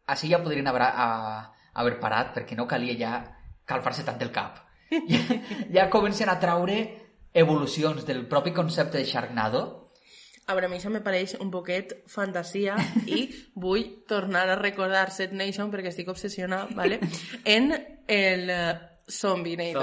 [0.07, 3.13] així ja podrien haver, a, haver parat perquè no calia ja
[3.67, 4.63] calfar-se tant el cap.
[5.11, 5.19] Ja,
[5.75, 6.77] ja comencen a traure
[7.35, 9.65] evolucions del propi concepte de Sharknado
[10.47, 12.77] A veure, a mi això me pareix un poquet fantasia
[13.11, 13.25] i
[13.65, 17.01] vull tornar a recordar Set Nation perquè estic obsessionada, ¿vale?
[17.57, 17.73] en
[18.07, 18.79] el uh,
[19.11, 19.83] Zombinado.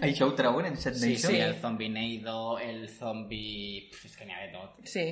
[0.00, 1.32] Això ho treuen en Set Sí, Nation?
[1.32, 3.88] sí, el Zombineido, el zombi...
[3.90, 4.86] Pff, és que n'hi ha de tot.
[4.86, 5.06] Sí.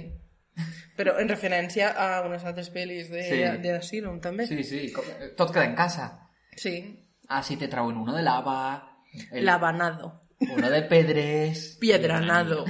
[0.96, 3.40] Però en referència a unes altres pel·lis de, Sí.
[3.62, 4.46] de Asylum, també.
[4.46, 4.92] Sí, sí,
[5.36, 6.28] tot queda en casa.
[6.56, 7.06] Sí.
[7.28, 8.98] Así te trauen uno de lava,
[9.32, 10.26] el- Labanado.
[10.40, 12.64] uno de pedres Piedranado.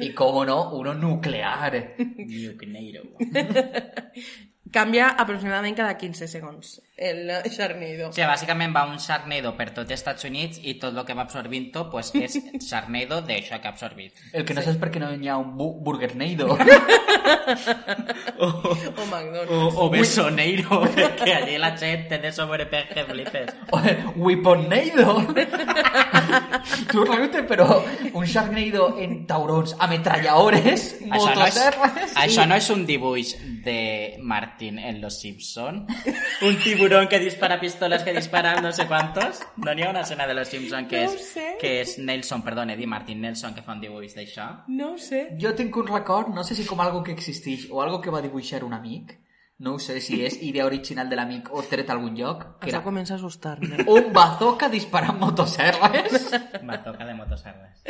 [0.00, 1.94] y, como no, uno nuclear.
[1.98, 3.02] Nucneiro.
[4.72, 8.08] Canvia aproximadament cada 15 segons el Sharknado.
[8.08, 11.16] O sigui, bàsicament va un Sharknado per tot els Estats Units i tot el que
[11.16, 12.38] va absorbint tot pues, és
[12.68, 14.16] Sharknado d'això que ha absorbit.
[14.32, 16.56] El que no sé és per què no hi ha un bu Burgernado.
[18.36, 19.50] O McDonald's.
[19.50, 23.50] O, o Besoneiro, perquè allí la gent té de sobrepeso que flipes.
[23.70, 23.80] o
[24.16, 25.26] Weaponnado.
[26.92, 27.82] tu realmente, però
[28.12, 32.16] un Sharknado en taurons, ametralladores, Això no, és, motoserres...
[32.22, 33.34] això no és un dibuix
[33.66, 35.84] de Martin en Los Simpson?
[36.46, 36.58] Un
[36.88, 39.40] tiburón que dispara pistolas que disparan no sé cuántos?
[39.56, 41.56] No n'hi ha una escena de Los Simpson que No és, sé.
[41.60, 44.64] que és Nelson, perdó, Eddie Martin Nelson que fa un dibuix d'això?
[44.68, 45.36] No ho sé.
[45.40, 48.22] Jo tinc un record, no sé si com algo que existeix o algo que va
[48.22, 49.18] dibuixar un amic,
[49.58, 52.66] no ho sé si és idea original de l'amic o tret a algun lloc, que
[52.68, 53.84] Això era comença a assustar-me.
[53.88, 56.30] un bazooka disparant motoserres.
[56.62, 57.82] Bazooka de motoserres.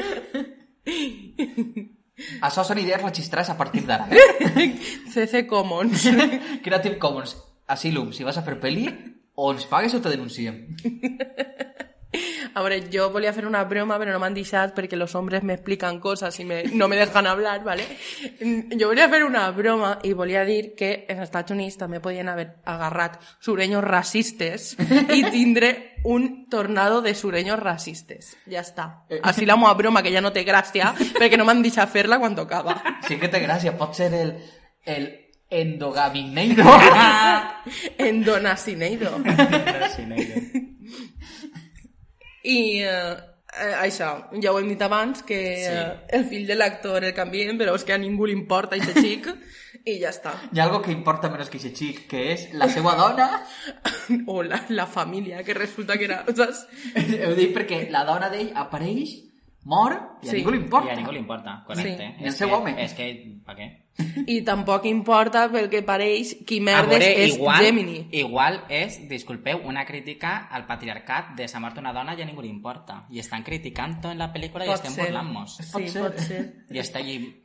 [2.41, 4.07] Això són idees registrades a partir d'ara.
[4.57, 4.73] Eh?
[5.13, 6.07] CC Commons.
[6.65, 7.35] Creative Commons,
[7.67, 8.87] Asylum, si vas a fer pel·li,
[9.37, 10.63] o ens pagues o te denunciem.
[12.57, 15.53] A veure, jo volia fer una broma, però no m'han deixat perquè los hombres me
[15.53, 17.85] explican cosas y me, no me dejan hablar, ¿vale?
[18.41, 22.31] Jo volia fer una broma i volia dir que en els Estats Units també podien
[22.33, 24.73] haver agarrat sureños racistes
[25.13, 28.33] i tindre un tornado de sureños racistes.
[28.49, 28.89] Ja està.
[29.21, 32.39] Així la meva broma, que ja no té gràcia, perquè no m'han deixat fer-la quan
[32.39, 32.79] tocava.
[33.05, 34.33] Sí que té gràcia, pot ser el,
[34.87, 35.11] el
[35.51, 36.65] endogamineiro.
[37.99, 39.11] En Donacineido.
[42.47, 43.15] I eh,
[43.83, 44.11] això,
[44.43, 45.71] ja ho hem dit abans, que Sí.
[45.73, 49.01] eh, el fill de l'actor el canvien, però és que a ningú li importa aquest
[49.03, 49.27] xic,
[49.87, 50.33] i ja està.
[50.53, 53.31] Hi ha algo que importa menos que ese xic, que és la seva dona...
[54.31, 56.21] O la, la família, que resulta que era...
[56.31, 56.67] Saps?
[57.27, 59.17] Ho dic perquè la dona d'ell apareix,
[59.67, 59.93] mor,
[60.23, 60.37] i a Sí.
[60.39, 60.93] ningú li I importa.
[60.93, 62.15] a ningú li importa, correcte.
[62.19, 62.25] Sí.
[62.31, 62.75] És seu que- home.
[62.85, 63.07] És que,
[63.45, 63.67] per què?
[64.29, 68.09] I tampoc importa pel que pareix qui merdes veure, és igual, Gemini.
[68.13, 72.43] igual és, disculpeu, una crítica al patriarcat de s'ha mort una dona i a ningú
[72.43, 73.07] li importa.
[73.11, 75.05] I estan criticant-ho en la pel·lícula i Pot estem ser.
[75.07, 75.57] burlant-nos.
[75.57, 76.03] Sí, Pot ser.
[76.03, 76.55] pot ser.
[76.71, 77.43] I està allí...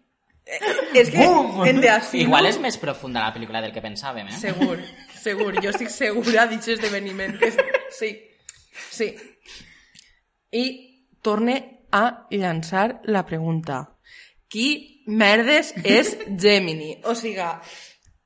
[0.93, 1.23] És que
[1.69, 2.27] en The Asylum...
[2.27, 4.31] Igual és més profunda la pel·lícula del que pensàvem, eh?
[4.41, 4.79] Segur,
[5.15, 5.53] segur.
[5.63, 7.37] Jo estic segura d'aquest esdeveniment.
[7.39, 7.51] Que.
[7.91, 8.09] Sí,
[8.89, 9.13] sí.
[10.51, 10.65] I
[11.21, 13.97] torne a llançar la pregunta.
[14.51, 16.97] Qui merdes és Gemini?
[17.05, 17.43] O sigui,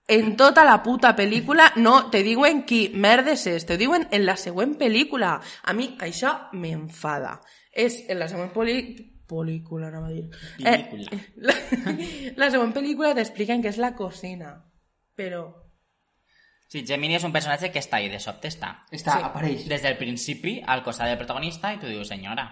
[0.08, 4.38] en tota la puta pel·lícula no te diuen qui merdes és, te diuen en la
[4.38, 5.40] següent pel·lícula.
[5.64, 7.40] A mi això m'enfada.
[7.72, 10.28] És en la següent pel·lícula pel·lícula, anava a dir.
[10.62, 11.18] Pel·lícula.
[11.18, 11.56] Eh, la,
[12.42, 14.52] la següent pel·lícula t'expliquen que és la cocina,
[15.18, 15.48] però...
[16.70, 18.72] Sí, Gemini és un personatge que està ahí, de sobte està.
[18.92, 19.26] Està, Sí.
[19.26, 19.66] apareix.
[19.70, 22.48] Des del principi, al costat del protagonista, i tu dius, senyora.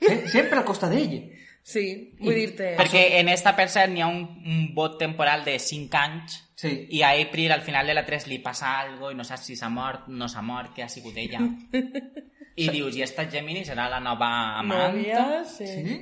[0.00, 1.30] Se- Sempre al costat d'ell.
[1.64, 2.74] Sí, vull dir-te...
[2.76, 6.86] Perquè en esta, per cert, n'hi ha un, un vot temporal de 5 anys Sí.
[6.96, 9.56] i a April al final de la 3 li passa algo i no saps si
[9.56, 11.40] s'ha mort, no s'ha mort, què ha sigut ella.
[12.56, 14.28] I dius, i esta Gemini serà la nova
[14.60, 14.94] amant?
[14.94, 15.66] Nòvia, sí.
[15.66, 15.96] Sí?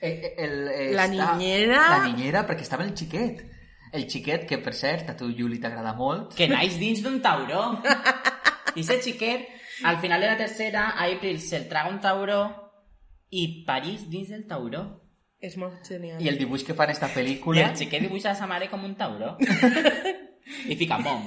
[0.00, 1.80] Eh, eh, El, eh, La està- niñera.
[1.94, 3.40] La niñera, perquè estava el xiquet.
[3.94, 6.34] El xiquet, que per cert, a tu, Juli, t'agrada molt.
[6.36, 7.78] Que naix dins d'un tauró.
[8.76, 9.46] I ese xiquet,
[9.84, 12.42] al final de la tercera, a April se'l traga un tauró
[13.34, 14.84] i parís dins del tauró.
[15.44, 16.20] És molt genial.
[16.22, 17.66] I el dibuix que fa en esta I pel·lícula...
[17.70, 19.34] el xiquet dibuixa a sa mare com un tauró.
[20.70, 21.24] I fica mom.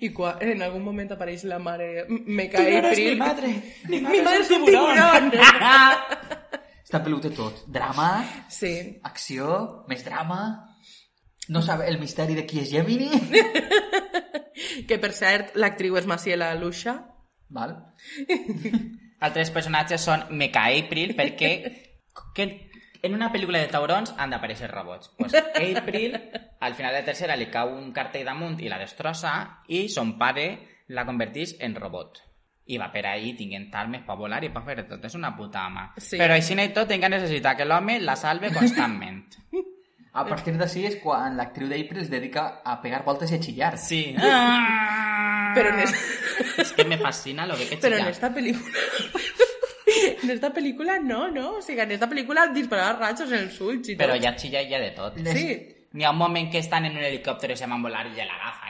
[0.00, 2.04] I quan en algun moment apareix la mare...
[2.08, 3.16] Me cae April.
[3.20, 3.52] madre.
[3.88, 5.30] Mi Mi madre és un tiburón.
[6.82, 7.62] Està pelut de tot.
[7.72, 8.10] Drama,
[8.52, 8.74] Sí.
[9.04, 10.68] acció, més drama...
[11.48, 13.08] No sabe el misteri de qui és Gemini.
[14.86, 16.92] Que, per cert, l'actriu és Maciela Luxa.
[17.50, 17.72] Val?
[19.22, 21.52] Altres personatges són Mecha April perquè
[22.34, 22.46] que
[23.02, 25.10] en una pel·lícula de taurons han d'aparèixer robots.
[25.18, 26.18] Pues April,
[26.60, 29.32] al final de tercera, li cau un cartell damunt i la destrossa
[29.68, 30.46] i son pare
[30.94, 32.22] la converteix en robot.
[32.70, 35.04] I va per ahí tinguent armes per volar i per fer tot.
[35.04, 35.88] És una puta ama.
[35.98, 36.18] Sí.
[36.20, 39.24] Però així i tot encara necessita que l'home la salve constantment.
[40.12, 43.78] A partir d'ací és quan l'actriu d'April es dedica a pegar voltes i a xillar.
[43.80, 44.02] Sí.
[45.56, 45.92] Però en, es...
[46.62, 48.10] És que me fascina lo que que Però en chica.
[48.10, 48.72] esta pel·lícula...
[50.22, 51.58] En esta pel·lícula no, no.
[51.58, 54.00] O sigui, en esta pel·lícula disparava rachos en els ulls i tot.
[54.00, 55.18] Però ja xilla ja de tot.
[55.18, 55.58] Sí.
[55.92, 58.24] N'hi ha un moment que estan en un helicòptero i se van volar i ja
[58.24, 58.62] l'agafa.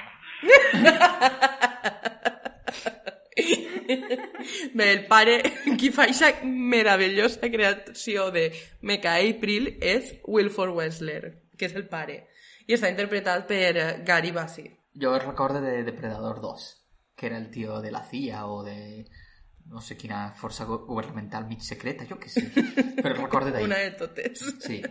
[4.75, 5.39] Bé, el pare,
[5.79, 8.51] qui fa aquesta meravellosa creació de
[8.83, 11.23] Mecha April és Wilford Wessler,
[11.57, 12.27] que és el pare.
[12.69, 14.67] I està interpretat per Gary Bassi.
[14.95, 16.67] Jo recordo de Depredador 2,
[17.17, 19.07] que era el tio de la CIA o de
[19.73, 22.43] no sé quina força go- governamental mig secreta, jo que sé.
[22.53, 23.67] Però recordo d'ahir.
[23.71, 24.43] Una de totes.
[24.61, 24.83] Sí.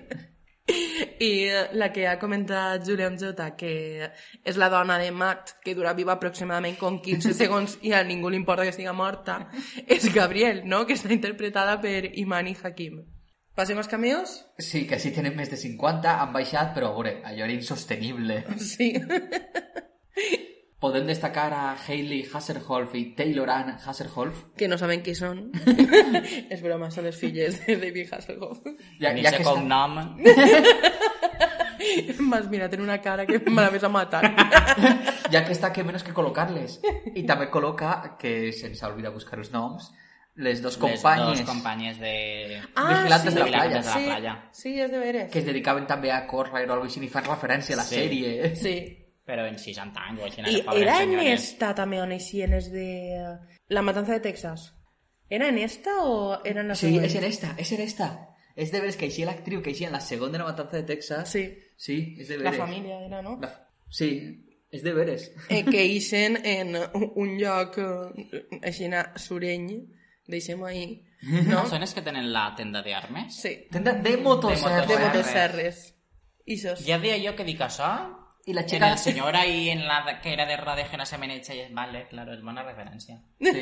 [0.68, 4.10] I eh, la que ha comentat Julian Jota, que
[4.44, 8.30] és la dona de Matt, que dura viva aproximadament com 15 segons i a ningú
[8.30, 9.40] li importa que estigui morta,
[9.88, 10.86] és Gabriel, no?
[10.86, 13.02] que està interpretada per Imani Hakim.
[13.56, 14.38] Passem als cameos?
[14.58, 18.46] Sí, que sí tenen més de 50, han baixat, però a veure, allò era insostenible.
[18.58, 18.94] Sí.
[20.82, 24.48] Podem destacar a Hailey Hasselhoff i Taylor Ann Hasselhoff.
[24.58, 25.52] que no saben qui són.
[26.50, 28.64] és broma, són les filles de David Hasselhoff.
[29.00, 30.18] Ja, ja, que està, cognom.
[32.32, 34.24] M'has mirat en una cara que me la ves a matar.
[35.34, 36.80] ja que està, que menys que col·locar-les.
[37.16, 39.92] I també col·loca, que se'ns olvida buscar els noms,
[40.42, 42.62] les dos companyes Les dos companyes de...
[42.78, 43.70] Vigilantes de la Vigilantes playa.
[43.70, 44.36] de la sí, playa.
[44.52, 45.32] sí, és de veres.
[45.32, 47.86] que es dedicaven també a córrer o alguna cosa així, i fan referència a la
[47.86, 47.96] Sí.
[47.96, 48.56] sèrie.
[48.56, 48.76] Sí.
[49.26, 51.44] Però en 60 anys, o així, I era en senyores.
[51.52, 52.88] esta també on eixien els de...
[53.70, 54.74] La matanza de Texas.
[55.30, 57.06] Era en esta o era en la Sí, següent?
[57.06, 58.08] és en esta, és en esta.
[58.56, 60.84] És de veres que així l'actriu que així en la segona de la matança de
[60.84, 61.30] Texas.
[61.32, 61.46] Sí,
[61.78, 62.60] Sí, és de la veres.
[62.60, 63.38] família era, no?
[63.42, 63.48] La...
[63.90, 64.10] Sí,
[64.72, 65.32] és de veres.
[65.50, 66.76] Eh, que eixen en
[67.16, 69.70] un lloc eh, així sureny,
[70.28, 71.66] deixem-ho ahí, No no?
[71.70, 73.36] són els que tenen la tenda d'armes?
[73.40, 74.82] Sí, Tenda de motosserra.
[74.82, 75.08] de Serres.
[75.16, 75.82] motoserres.
[76.46, 76.84] Ixos.
[76.86, 77.90] Ja deia jo que dic això,
[78.46, 78.92] I la en xica...
[78.92, 82.34] el senyor ahí en la que era de Rodeje no se menecha i vale, claro,
[82.34, 83.20] és bona referència.
[83.40, 83.62] Sí.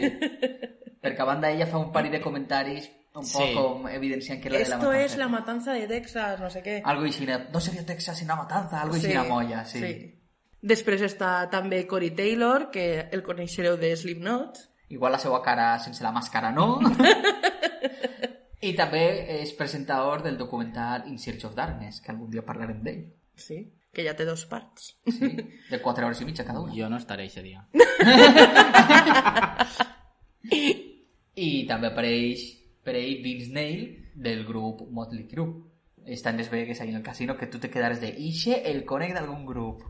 [1.02, 3.38] Perquè a banda ella fa un pari de comentaris un Sí.
[3.38, 5.06] poc com evidenciant que era de la Esto matanza.
[5.06, 6.82] es la matanza de Texas, no sé què.
[6.86, 10.16] Algo així, no seria Texas sin la matanza, algo així, molla, sí.
[10.62, 16.02] Després està també Cory Taylor, que el coneixereu de Slipknot, Igual la seva cara sense
[16.04, 16.80] la màscara no.
[18.62, 19.04] I també
[19.40, 23.04] és presentador del documental In Search of Darkness, que algun dia parlarem d'ell.
[23.40, 23.60] Sí,
[23.94, 24.96] que ja té dos parts.
[25.06, 25.30] Sí,
[25.72, 26.76] de 4 hores i mitja cada una.
[26.76, 27.66] Jo no estaré aquest dia.
[31.40, 32.46] I també apareix
[32.84, 35.66] per ell Vince Neil del grup Motley Crue.
[36.10, 38.84] Està en les vegues ahí en el casino que tu te quedares de ixe el
[38.86, 39.84] conec d'algun grup.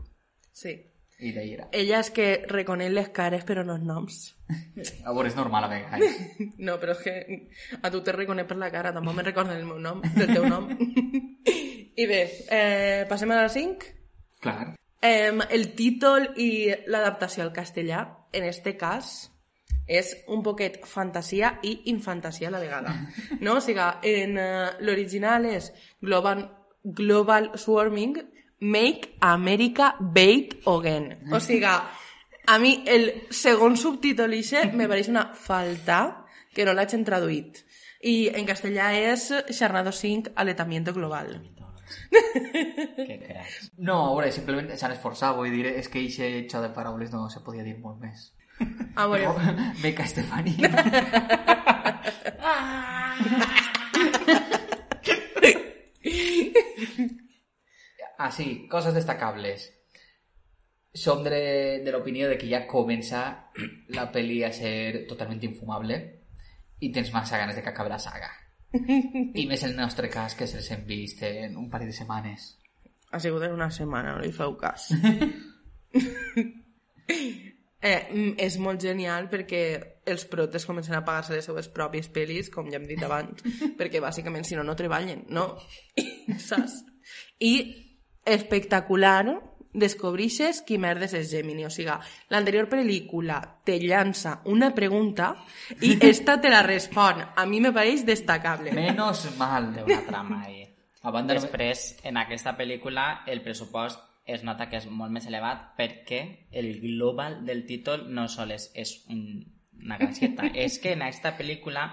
[0.52, 0.76] Sí.
[1.20, 1.68] I d'ahir era.
[1.76, 4.20] Ella és que reconeix les cares però no els noms.
[5.06, 6.20] A veure, és normal a vegades.
[6.66, 7.14] No, però és que
[7.80, 10.46] a tu te reconec per la cara, tampoc me recorden el meu nom, del teu
[10.48, 10.68] nom.
[12.02, 13.90] I bé, eh, passem a la 5.
[14.40, 14.72] Clar.
[15.00, 16.50] Eh, el títol i
[16.88, 19.30] l'adaptació al castellà, en este cas,
[19.90, 22.94] és un poquet fantasia i infantasia a la vegada.
[23.40, 23.56] No?
[23.58, 26.44] O sigui, en uh, l'original és Global,
[26.84, 28.20] Global Swarming,
[28.60, 31.32] Make America Bait Again.
[31.32, 37.04] O sigui, a mi el segon subtítol ixe me pareix una falta que no l'hagin
[37.06, 37.64] traduït.
[38.00, 41.34] I en castellà és Xarnado 5, Aletamiento Global.
[42.10, 43.72] Que cracs.
[43.78, 47.28] No, a veure, simplement s'han esforçat, vull dir, és que eixe xo de paraules no
[47.30, 48.32] se podia dir molt més.
[48.96, 50.04] A veure, Beca
[58.28, 58.28] Estefani.
[58.28, 59.72] ah, sí, coses destacables.
[60.92, 63.50] Som de, de l'opinió de que ja comença
[63.96, 65.98] la pel·li a ser totalment infumable
[66.80, 68.30] i tens massa ganes de que acabi la saga.
[68.70, 72.56] I més en el nostre cas, que se'ls hem vist en un parell de setmanes.
[73.10, 74.90] ha sigut en una setmana, no li feu cas.
[77.80, 79.62] eh, mm, és molt genial perquè
[80.10, 83.42] els protes comencen a pagar-se les seves pròpies pel·lis, com ja hem dit abans,
[83.80, 85.52] perquè bàsicament si no, no treballen, no?
[86.38, 86.82] Saps?
[87.40, 87.54] I
[88.24, 89.24] espectacular
[89.72, 91.64] descobrixes qui merdes és Gemini.
[91.64, 91.92] O sigui,
[92.32, 95.34] l'anterior pel·lícula te llança una pregunta
[95.80, 97.22] i esta te la respon.
[97.36, 98.72] A mi me pareix destacable.
[98.74, 99.72] Menos mal.
[99.74, 100.66] Té una trama ahí.
[101.02, 105.24] A banda de- Després, en aquesta pel·lícula, el pressupost es nota que és molt més
[105.26, 109.22] elevat perquè el global del títol no sols és un,
[109.80, 111.86] una gracieta, és que en aquesta pel·lícula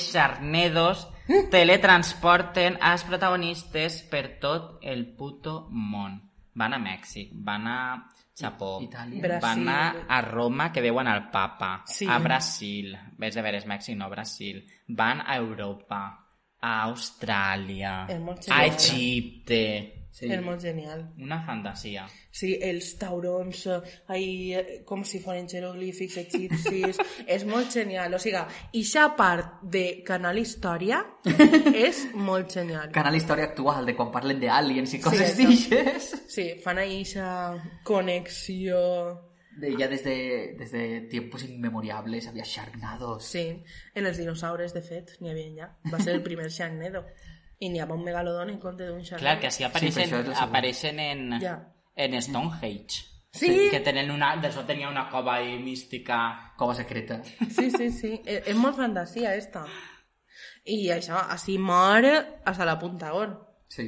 [0.00, 1.08] xarnedos
[1.50, 6.20] teletransporten als protagonistes per tot el puto món.
[6.54, 7.78] Van a Mèxic, van a
[8.36, 9.20] Japó, Itàlia.
[9.22, 9.40] Brasil.
[9.42, 12.06] van a, a Roma que veuen al papa, Sí.
[12.08, 16.26] a Brasil, ves de veres Mèxic, no Brasil, van a Europa,
[16.60, 18.64] a Austràlia, És a.
[18.66, 20.26] Egipte, Sí.
[20.26, 21.04] És molt genial.
[21.22, 22.04] una fantasia.
[22.34, 23.78] Sí, els taurons eh,
[24.10, 26.98] ahí, eh, com si foren jeroglífics egipcis,
[27.36, 28.14] és molt genial.
[28.14, 28.42] O sigui,
[28.80, 30.98] ixa part de Canal Història
[31.86, 32.90] és molt genial.
[32.92, 36.12] Canal Història Actual, de quan parlen d'aliens i coses Sí, d'ixes.
[36.28, 37.30] Sí, fan ahí ixa
[37.86, 38.78] connexió...
[39.60, 43.26] De, ja des de, des de tiempos inmemoriables había Sharknados.
[43.26, 43.62] Sí,
[43.94, 45.66] en els dinosaures, de fet, n'hi havia ja.
[45.92, 47.04] Va ser el primer Sharknado.
[47.60, 49.22] I n'hi havia un megalodon en compte d'un Sharknado.
[49.26, 50.48] Clar, que així apareixen, això és el segon.
[50.48, 51.24] apareixen en,
[52.06, 53.06] en Stonehenge.
[53.36, 53.50] Sí.
[53.70, 56.18] Que tenen una, d'això tenia una cova ahí mística.
[56.58, 57.20] Cova secreta.
[57.50, 58.12] Sí, sí, sí.
[58.24, 59.66] És, és molt fantasia, esta.
[60.64, 63.36] I això, així mor hasta la punta on.
[63.70, 63.86] Sí.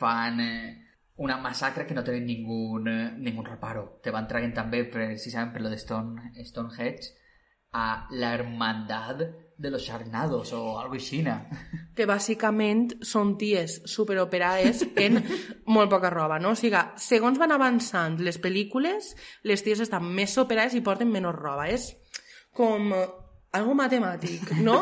[0.00, 0.74] Fan eh,
[1.20, 4.00] una massacre que no tenen ningún, eh, ningún reparo.
[4.02, 7.12] Te van traient també, precisament per lo de Stone, Stonehenge,
[7.72, 9.22] a la hermandad
[9.60, 11.20] de los Sharknados o algo així.
[11.96, 15.18] que bàsicament són ties superoperades en
[15.68, 16.54] molt poca roba, no?
[16.54, 19.12] O sigui, segons van avançant les pel·lícules,
[19.44, 21.68] les ties estan més operades i porten menys roba.
[21.68, 21.90] És
[22.56, 23.04] com eh,
[23.52, 24.78] algo matemàtic, no?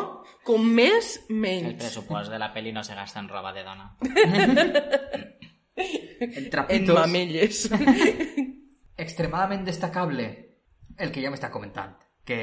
[0.47, 1.75] Com més, El menys.
[1.81, 3.91] pressupost de la peli no se gasta en roba de dona.
[4.01, 5.35] En
[6.39, 6.95] En trapitos.
[6.95, 7.69] mamelles.
[8.99, 10.25] extremadament destacable
[10.99, 11.93] el que ja m'està comentant,
[12.27, 12.39] que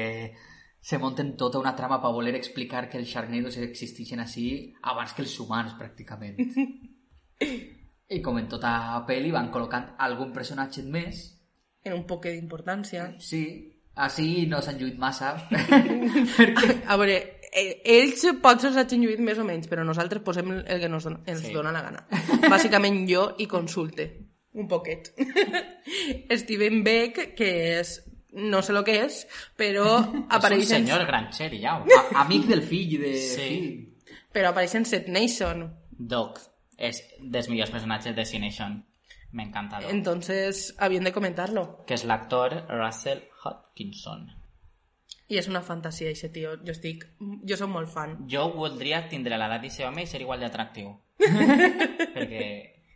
[0.87, 4.45] se munten tota una trama per voler explicar que els Sharknados existeixen així
[4.87, 6.37] abans que els humans, pràcticament.
[8.15, 8.69] I com en tota
[9.07, 11.25] pel·li van col·locant algun personatge més,
[11.83, 13.09] en un poc d'importància.
[13.19, 13.41] sí,
[13.95, 15.33] així no s'han lluit massa,
[16.37, 17.17] perquè A veure,
[17.51, 21.41] eh, ells potser s'hagin lluït més o menys, però nosaltres posem el que nos ens
[21.43, 21.51] Sí.
[21.53, 22.05] dona la gana.
[22.53, 24.07] Bàsicament jo i consulte.
[24.57, 25.11] Un poquet.
[26.31, 27.97] Steven Beck, que és...
[28.37, 29.23] No sé lo que és,
[29.57, 29.87] però
[30.29, 31.77] apareix És un en, senyor granxer, ja.
[32.23, 33.13] amic del fill de...
[33.17, 33.49] Sí.
[34.33, 35.65] però apareix en Set Nation.
[35.97, 36.37] Doc
[36.77, 38.77] és dels millors personatges de Cination.
[39.33, 39.89] M'encanta Doc.
[39.91, 41.65] Entonces, havien de comentar-lo.
[41.89, 44.27] Que és l'actor Russell Hodgkinson.
[45.27, 46.53] I és una fantasia, aquest tio.
[46.63, 47.03] Jo estic...
[47.43, 48.15] Jo som molt fan.
[48.31, 50.93] Jo voldria tindre l'edat d'aquest home i ser igual d'atractiu.
[52.15, 52.45] Perquè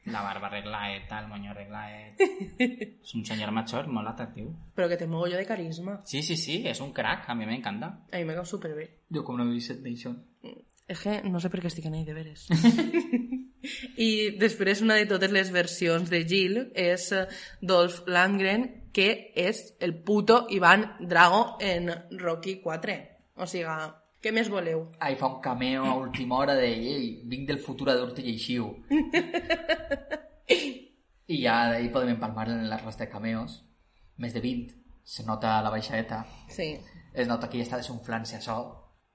[0.05, 2.19] La barba arreglaeta, el moño arreglaet...
[3.03, 4.49] es un señor mayor molt atractiu.
[4.73, 5.99] Però que té mogollo de carisma.
[6.09, 7.91] Sí, sí, sí, és un crack, a mi m'encanta.
[8.09, 8.87] A mi me cau superbé.
[9.13, 10.17] Jo com no he vist Set Nation.
[10.89, 12.47] És que no sé per què estic en ell, de veres.
[14.01, 14.09] I
[14.41, 17.27] després una de totes les versions de Jill és eh,
[17.61, 22.97] Dolph Lundgren, que és el puto Ivan Drago en Rocky 4.
[23.37, 23.69] O sigui,
[24.21, 24.83] què més voleu?
[25.01, 28.35] Ahí fa un cameo a última hora de ei, vinc del futur a dur-te i
[28.35, 28.67] eixiu.
[31.31, 33.63] I ja d'ahí podem empalmar en la resta de cameos.
[34.21, 34.75] Més de 20.
[35.03, 36.21] Se nota la baixadeta.
[36.53, 36.75] Sí.
[37.13, 38.59] Es nota que ja està desunflant-se això.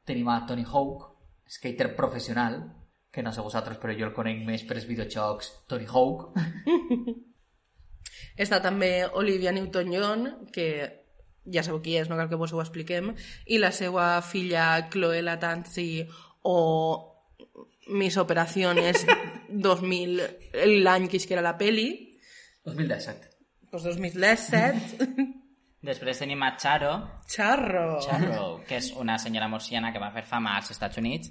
[0.06, 1.06] Tenim a Tony Hawk,
[1.46, 2.58] skater professional,
[3.14, 6.34] que no sé vosaltres, però jo el conec més per els videojocs Tony Hawk.
[8.44, 10.66] Està també Olivia Newton-John, que
[11.52, 13.12] ja sabeu qui és, no cal que vos ho expliquem,
[13.46, 16.04] i la seva filla Chloe Latanzi
[16.46, 16.58] o
[17.94, 19.06] Mis Operaciones
[19.48, 20.20] 2000,
[20.82, 22.18] l'any que era la peli,
[22.64, 23.30] 2017.
[23.70, 25.06] pues 2017,
[25.86, 26.92] Després tenim a Charo,
[27.30, 28.00] Charro.
[28.02, 31.30] Charo, que és una senyora murciana que va fer fama als Estats Units.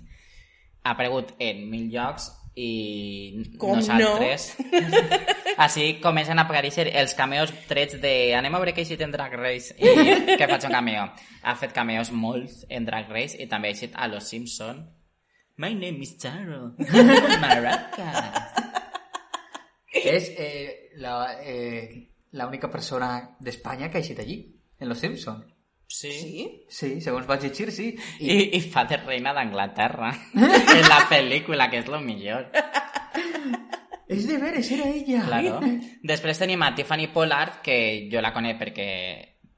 [0.86, 4.54] Ha aparegut en mil llocs i Com nosaltres...
[5.56, 9.38] Així comencen a aparèixer els cameos trets de anem a veure què ha en Drag
[9.40, 9.92] Race i
[10.40, 11.06] que faig un cameo.
[11.44, 14.84] Ha fet cameos molts en Drag Race i també ha eixit a Los Simpson.
[15.58, 16.74] My name is Charo.
[17.44, 18.66] Maracas.
[19.96, 24.42] És eh, la, eh, la única persona d'Espanya que ha eixit allí,
[24.80, 25.55] en Los Simpson.
[25.88, 26.12] Sí.
[26.12, 26.46] Sí?
[26.70, 27.92] Sí, segons vaig llegir, sí.
[28.20, 32.50] I, I, i fa de reina d'Anglaterra en la pel·lícula, que és lo millor.
[34.10, 35.24] és de veres, era ella.
[35.30, 35.62] Claro.
[36.04, 37.78] Després tenim a Tiffany Pollard, que
[38.12, 38.90] jo la conec perquè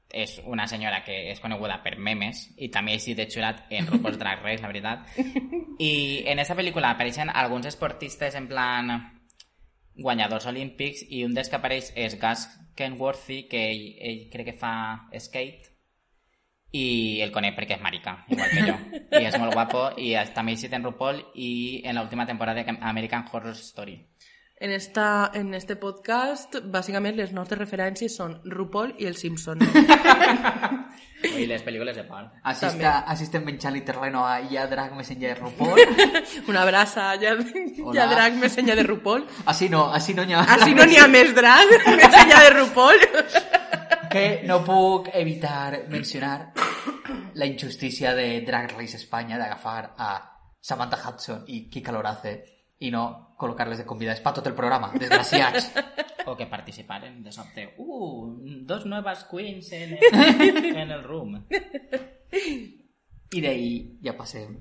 [0.08, 4.16] és una senyora que és coneguda per memes i també ha sigut xulat en RuPaul's
[4.18, 5.04] Drag Race, la veritat.
[5.78, 8.94] I en aquesta pel·lícula apareixen alguns esportistes en plan
[9.98, 12.46] guanyadors olímpics i un dels que apareix és Gus
[12.78, 14.72] Kenworthy, que ell, ell crec que fa
[15.18, 15.67] skate
[16.72, 18.74] i el conec perquè és marica, igual que jo.
[19.20, 22.62] I és molt guapo i es- també ha eixit en RuPaul i en l'última temporada
[22.62, 23.96] de American Horror Story.
[24.60, 29.60] En, esta, en este podcast, bàsicament, les nostres referències són RuPaul i el Simpson.
[31.38, 32.26] I les pel·lícules de Paul.
[32.46, 35.80] Així estem menjant el terreno a ja drag més enllà de RuPaul.
[36.50, 37.32] Una abraça, ja,
[37.94, 39.24] ja drag més enllà de RuPaul.
[39.50, 40.42] Així no, així no n'hi ha...
[40.58, 43.02] Així no n'hi ha més drag més enllà de RuPaul.
[44.10, 46.52] Que no puc evitar mencionar
[47.34, 50.10] la injustícia de Drag Race Espanya d'agafar a
[50.60, 52.32] Samantha Hudson i Kika Lorace
[52.80, 55.70] i no col·locar-les de convidades per tot el programa, desgraciats.
[56.26, 57.74] O que participaren de sobte.
[57.78, 61.38] Uh, dos nuevas queens en el, en el room.
[63.32, 63.70] I d'ahí
[64.04, 64.56] ja passem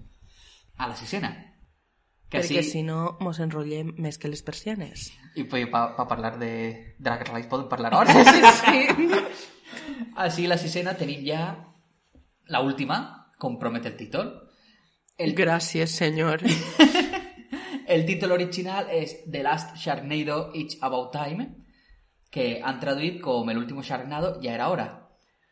[0.77, 1.33] a la sisena.
[2.27, 5.13] Que Perquè sí, si no, mos enrotllem més que les persianes.
[5.39, 6.49] i per pa, pa parlar de
[6.99, 8.27] Drag Race podem parlar hores.
[8.59, 9.07] Sí.
[10.17, 11.55] Així, la sisena tenim ja
[12.49, 12.97] la última,
[13.39, 14.33] com promet el títol.
[15.17, 16.43] El, Gràcies, senyor.
[17.95, 21.47] el títol original és The Last Sharknado It's About Time,
[22.29, 25.06] que han traduït com El último Sharknado ya era hora.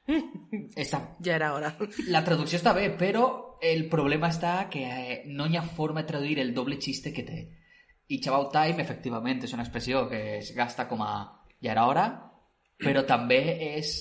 [0.83, 1.73] Està, Ja era hora.
[2.13, 6.11] la traducció està bé, però el problema està que eh, no hi ha forma de
[6.11, 7.39] traduir el doble xiste que té.
[8.07, 11.13] It's About Time, efectivament, és una expressió que es gasta com a
[11.61, 12.05] ja era hora,
[12.81, 13.41] però també
[13.77, 13.95] és...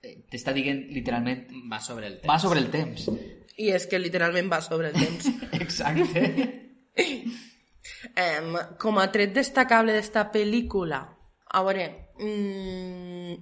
[0.00, 2.28] T'està dient literalment Va sobre el temps.
[2.32, 3.10] va sobre el temps.
[3.60, 5.28] I és que literalment va sobre el temps.
[5.58, 6.22] Exacte.
[8.16, 11.02] Em, com a tret destacable d'esta pel·lícula,
[11.52, 11.84] a veure,
[12.16, 13.36] mm,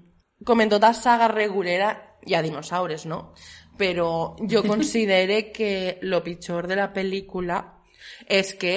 [0.45, 1.93] com en tota saga regulera
[2.27, 3.35] hi ha dinosaures, no?
[3.79, 7.63] Però jo considere que lo pitjor de la pel·lícula
[8.27, 8.75] és que,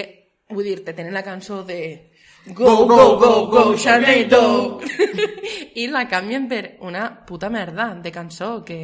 [0.52, 2.12] vull dir-te, tenen la cançó de
[2.46, 4.82] Go, go, go, go, Sharknado!
[5.76, 8.80] I la canvien per una puta merda de cançó que...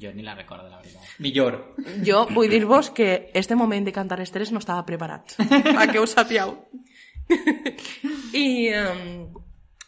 [0.00, 1.02] Jo ni la recordo, la veritat.
[1.18, 1.58] Millor.
[2.06, 5.34] Jo vull dir-vos que este moment de cantar els tres no estava preparat,
[5.80, 6.54] a que ho sapiau.
[8.32, 9.39] I um,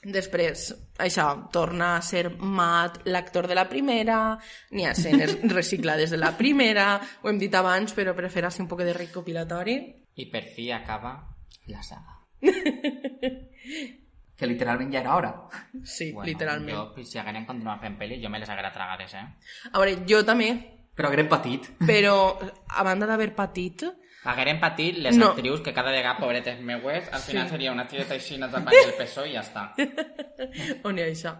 [0.03, 0.64] després,
[0.98, 4.38] això, torna a ser Matt l'actor de la primera,
[4.72, 8.62] n'hi ha escenes reciclades de la primera, ho hem dit abans, però per fer així
[8.64, 9.76] un poc de recopilatori.
[10.18, 11.14] I per fi acaba
[11.68, 12.18] la saga.
[14.42, 15.28] Que literalment ja era hora.
[15.84, 16.74] Sí, Bueno, literalment.
[16.96, 19.26] Jo, si hagueren continuat fent pel·li, jo me les haguera tragades, eh?
[19.70, 20.48] A veure, jo també,
[20.96, 21.68] Però haguem patit.
[21.86, 22.16] però
[22.78, 23.84] a banda d'haver patit,
[24.25, 25.31] Hagueren patit les No.
[25.33, 27.51] actrius que cada vegada, pobretes meues, al final Sí.
[27.57, 29.64] seria una tieta així, no tapat el peso i ja està.
[30.87, 31.33] on hi ha això?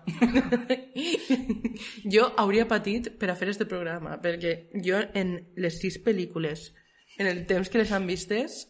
[2.17, 6.73] jo hauria patit per a fer este programa, perquè jo en les sis pel·lícules,
[7.19, 8.69] en el temps que les han vistes,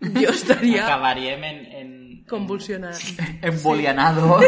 [0.00, 1.60] jo estaria Acabaríem en...
[1.80, 2.24] en...
[2.28, 2.96] convulsionant.
[3.42, 4.40] Embolianado.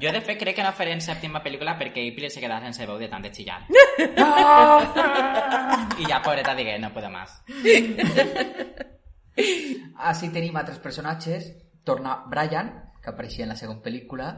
[0.00, 2.86] Jo, de fet, crec que no faré en sèptima pel·lícula perquè April se quedarà sense
[2.88, 3.60] veu de tant de xillar.
[6.00, 7.34] I ja, pobreta, digué, no puedo más.
[10.10, 11.50] Així tenim altres personatges.
[11.84, 12.72] Torna Brian,
[13.02, 14.32] que apareixia en la segona pel·lícula,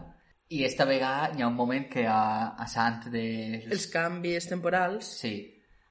[0.53, 3.25] i esta vegada hi ha un moment que a, a Sant de...
[3.71, 5.09] Els canvis temporals.
[5.23, 5.35] Sí,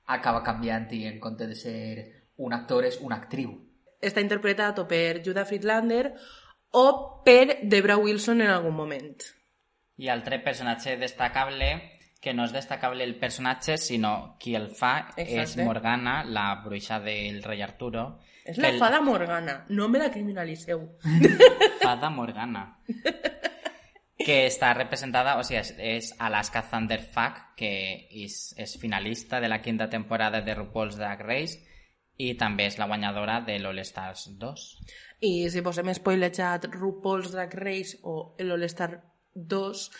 [0.05, 1.82] acaba canviant i en compte de ser
[2.38, 3.55] un actor és una actriu.
[4.01, 6.11] Està interpretat o per Judah Friedlander
[6.78, 6.88] o
[7.26, 9.15] per Debra Wilson en algun moment.
[10.02, 11.68] I altre personatge destacable,
[12.22, 15.66] que no és destacable el personatge, sinó qui el fa és Exacte.
[15.66, 18.20] Morgana, la bruixa del rei Arturo.
[18.45, 20.88] És la el- fada Morgana, no me la criminaliceu.
[21.82, 22.80] Fada Morgana.
[24.22, 27.72] que està representada, o sigui, és, és Alaska Thunderfuck, que
[28.24, 31.58] és, és finalista de la quinta temporada de RuPaul's Drag Race
[32.22, 34.66] i també és la guanyadora de l'All Stars 2.
[35.26, 38.91] I si posem spoilejat RuPaul's Drag Race o l'All-Star
[39.36, 39.91] 2,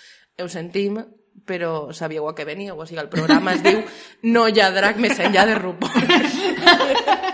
[0.42, 1.00] ho sentim,
[1.48, 2.80] però sabíeu a què veníeu.
[2.80, 3.82] O sigui, el programa es diu
[4.24, 6.08] No hi ha drag més enllà de RuPaul.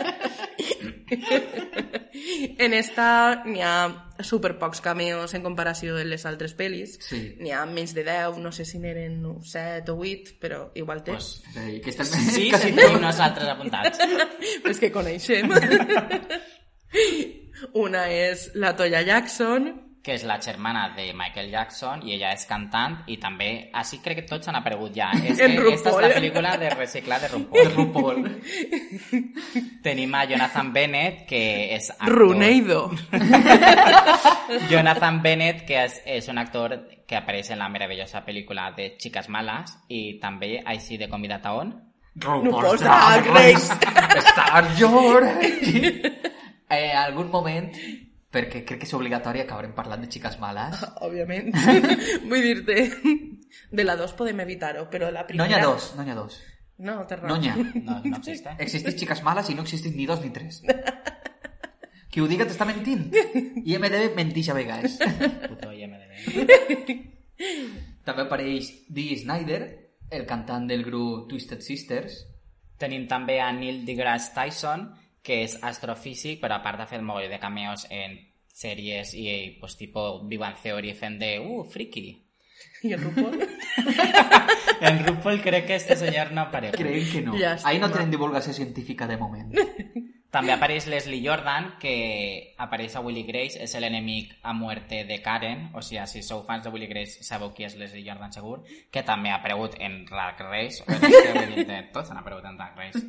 [2.57, 6.97] en esta n'hi ha super pocs cameos en comparació amb les altres pel·lis.
[7.03, 7.21] Sí.
[7.41, 11.15] N'hi ha menys de 10, no sé si n'eren 7 o 8, però igual té.
[11.15, 13.99] Pues, Sí, que estan sí, quasi tenim nosaltres apuntats.
[14.63, 15.51] pues que coneixem.
[17.73, 22.45] Una és la Toya Jackson, que és la germana de Michael Jackson i ella és
[22.47, 25.09] cantant i també, així crec que tots han aparegut ja.
[25.19, 26.05] És que En esta és RuPaul.
[26.05, 27.73] la pel·lícula de reciclar de de RuPaul.
[27.75, 28.21] RuPaul.
[29.83, 31.41] Tenim a Jonathan Bennett, que
[31.75, 32.15] és actor.
[32.15, 32.79] Runeido.
[34.71, 36.77] Jonathan Bennett, que és, és un actor
[37.07, 41.55] que apareix en la meravellosa pel·lícula de Chicas Malas i també així de convidat a
[41.59, 41.75] on?
[42.15, 43.75] RuPaul's Drag Race.
[44.31, 45.27] Star Your
[46.69, 47.73] eh, algun moment
[48.31, 51.53] perquè crec que és obligatori acabarem parlant de xiques males Òbviament.
[52.29, 52.75] Vull dir-te,
[53.71, 55.47] de la 2 podem evitar-ho, però la no primera...
[55.47, 56.39] n'hi ha dos, no n'hi ha dos
[56.77, 57.29] No, té raó.
[57.31, 58.51] no n'hi ha No, no existe.
[58.59, 60.61] existeix xiques males i no existeix ni dos ni tres
[62.11, 63.07] qui ho diga t'està mentint
[63.63, 64.99] IMDB mentix a vegades
[65.47, 66.13] Puto IMDb.
[68.05, 69.61] també apareix Dee Snyder
[70.11, 72.21] el cantant del grup Twisted Sisters
[72.77, 74.83] Tenim també a Neil deGrasse Tyson,
[75.27, 78.15] que és astrofísic, però a part ha fet molt de cameos en
[78.57, 82.07] sèries i, pues, tipo Big Bang Theory fent de, uh, friki.
[82.87, 83.35] I el RuPaul?
[84.81, 86.73] En RuPaul crec que este senyor no apareix.
[86.75, 87.69] creen que no Llàstima.
[87.69, 89.53] ahí no tenen divulgació científica de moment
[90.37, 95.71] També apareix Leslie Jordan, que apareix a Willy Grace, és l'enemic a muerte de Karen,
[95.73, 98.59] o sigui, si sou fans de Willy Grace sabeu qui és Leslie Jordan segur,
[98.93, 102.77] que també ha aparegut en Drag Race, o vull dir, tots han aparegut en Drag
[102.77, 103.01] Race.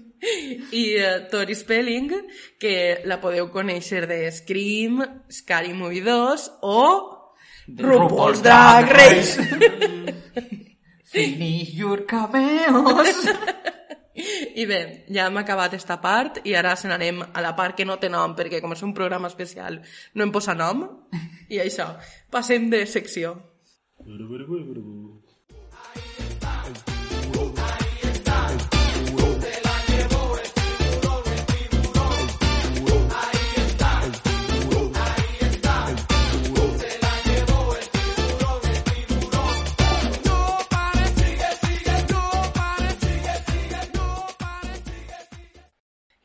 [0.72, 2.16] I uh, Tori Spelling,
[2.59, 2.74] que
[3.05, 6.81] la podeu conèixer de Scream, Scary Movie 2 o
[7.76, 9.37] RuPaul's Drag Race.
[11.12, 13.29] Finish your cameos
[14.19, 14.81] I bé,
[15.14, 18.11] ja hem acabat esta part i ara se n'anem a la part que no té
[18.12, 19.81] nom perquè com és un programa especial
[20.14, 20.85] no em posa nom
[21.49, 21.93] i això,
[22.31, 23.37] passem de secció.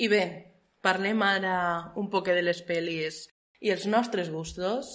[0.03, 0.23] I bé,
[0.83, 1.55] parlem ara
[2.01, 3.21] un poc de les pel·lis
[3.63, 4.89] i els nostres gustos.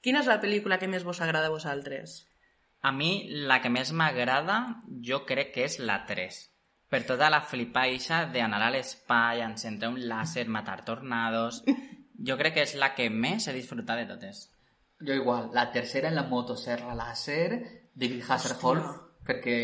[0.00, 2.22] Quina és la pel·lícula que més vos agrada a vosaltres?
[2.80, 4.56] A mi, la que més m'agrada,
[5.08, 6.38] jo crec que és la 3.
[6.88, 11.62] Per tota la flipaixa d'anar a l'espai, encendre un làser, matar tornados...
[12.26, 14.38] Jo crec que és la que més he disfrutat de totes.
[15.04, 17.58] Jo igual, la tercera en la motosserra láser,
[17.92, 18.94] David Hasselhoff,
[19.28, 19.56] perquè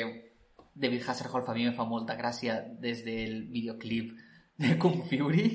[0.74, 4.12] David Hasselhoff a mi me fa molta gràcia des del videoclip
[4.62, 5.46] de Kung Fury.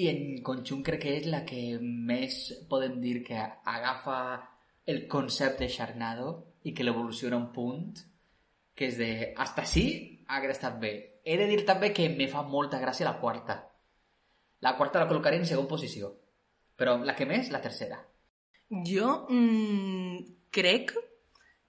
[0.00, 2.36] I en conjunt crec que és la que més
[2.68, 4.20] podem dir que agafa
[4.90, 6.30] el concepte Sharknado
[6.68, 8.00] i que l'evoluciona un punt
[8.76, 9.10] que és de
[9.40, 9.84] hasta així
[10.28, 10.92] hagués estat bé.
[11.24, 13.56] He de dir també que me fa molta gràcia la quarta.
[14.60, 16.12] La quarta la col·locaré en segona posició.
[16.76, 18.00] Però la que més, la tercera.
[18.88, 20.20] Jo mm,
[20.52, 20.92] crec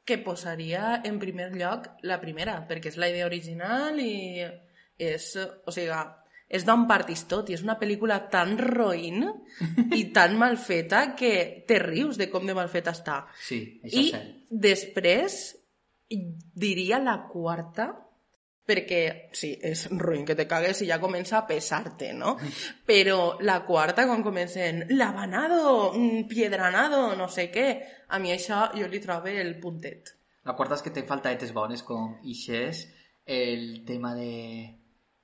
[0.05, 4.47] que posaria en primer lloc la primera, perquè és la idea original i
[5.01, 5.31] és,
[5.65, 6.01] o sigui,
[6.51, 9.23] és d'on partís tot i és una pel·lícula tan roïn
[9.95, 11.33] i tan mal feta que
[11.67, 13.21] te rius de com de mal feta està.
[13.39, 14.31] Sí, això I és cert.
[14.67, 15.41] després
[16.11, 17.87] diria la quarta
[18.67, 22.35] perquè sí, és ruïn que te cagues i ja comença a pesar-te, no?
[22.89, 27.67] Però la quarta, quan comencen lavanado, mm, piedranado, no sé què,
[28.07, 30.13] a mi això jo li trobo el puntet.
[30.47, 32.85] La quarta és que te falta etes bones com Ixés,
[33.25, 34.31] el tema de,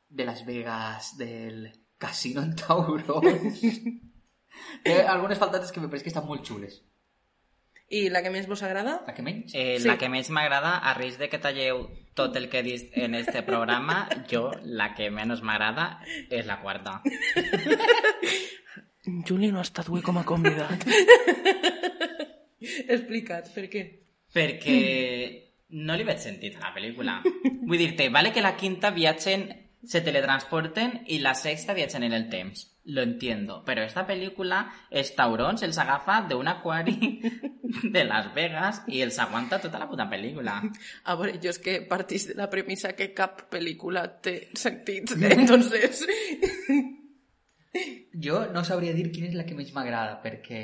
[0.10, 3.62] de Las Vegas, del casino en taurons...
[4.84, 6.80] Té algunes faltates que me pareix que estan molt xules.
[7.94, 8.98] I la que més vos agrada?
[9.08, 9.54] La que menys?
[9.56, 9.88] Eh, Sí.
[9.88, 11.86] La que més m'agrada, a risc de que talleu
[12.18, 16.60] tot el que he dit en este programa, jo la que menys m'agrada és la
[16.60, 17.00] quarta.
[19.28, 20.84] Juli no ha estat avui com a convidat.
[22.92, 23.84] Explica't, per què?
[24.36, 24.76] Perquè
[25.80, 27.22] no li veig sentit a la pel·lícula.
[27.68, 29.48] Vull dir-te, vale que la quinta viatgen,
[29.88, 32.74] se teletransporten i la sexta viatgen en el temps.
[32.84, 33.64] Lo entiendo.
[33.66, 34.62] Pero esta película,
[34.92, 37.20] els taurons els agafa d'un aquari
[37.96, 40.60] de Las Vegas i els aguanta tota la puta pel·lícula.
[41.04, 46.04] A veure, jo és que partís de la premissa que cap pel·lícula té sentit, entonces...
[48.18, 50.62] Jo no sabria dir quina és la que menys m'agrada, perquè,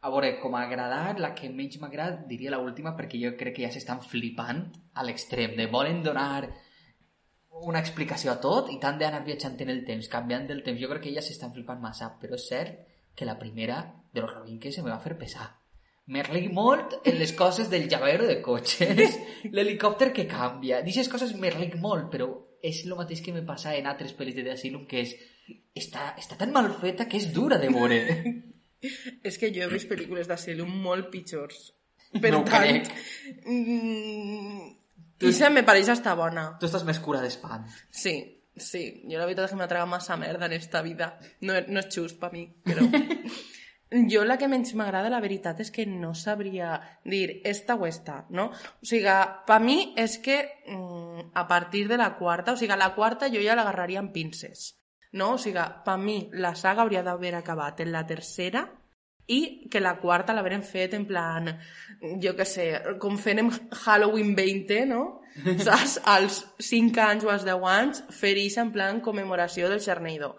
[0.00, 3.58] a veure, com a agradar, la que menys m'agrada diria la última, perquè jo crec
[3.58, 6.46] que ja s'estan flipant a l'extrem, de volen donar
[7.66, 10.80] una explicació a tot i tant d'anar viatjant en el temps, canviant del temps.
[10.80, 12.84] Jo crec que ja s'estan flipant massa, però és cert
[13.18, 13.80] que la primera,
[14.14, 15.48] de lo ruïn que se me va fer pesar.
[16.08, 19.18] Me reïc molt en les coses del llavero de cotxes,
[19.54, 20.80] l'helicòpter que canvia.
[20.80, 22.30] D'aquestes coses me reïc molt, però
[22.64, 25.16] és el mateix que me passa en altres pel·lis de The Asylum, que és...
[25.78, 28.00] Està, està tan mal feta que és dura de veure.
[29.26, 31.72] És que jo he vist pel·lícules d'Asylum molt pitjors.
[32.14, 32.62] Per No tant...
[32.62, 32.90] crec.
[33.44, 34.68] Mm,
[35.18, 36.52] Se me pareix estar bona.
[36.60, 37.66] Tu estàs més cura d'espant.
[37.90, 38.14] Sí,
[38.54, 38.84] sí.
[39.10, 41.16] Jo la veritat és que m'ha tragat massa merda en esta vida.
[41.42, 42.86] No, no és just per mi, però...
[43.88, 46.74] Jo la que menys m'agrada, la veritat, és que no sabria
[47.08, 48.50] dir esta o esta, no?
[48.52, 49.14] O sigui,
[49.48, 50.36] per mi és que
[50.68, 54.74] mm, a partir de la quarta, o sigui, la quarta jo ja l'agarraria amb pinces,
[55.16, 55.30] no?
[55.38, 58.66] O sigui, per mi la saga hauria d'haver acabat en la tercera
[59.28, 61.50] i que la quarta l'haurem fet en plan,
[62.22, 62.70] jo que sé,
[63.00, 63.50] com fent en
[63.84, 65.02] Halloween 20, no?
[65.66, 65.98] Saps?
[66.08, 70.36] Als 5 anys o als 10 anys, fer en plan commemoració del Xarneido.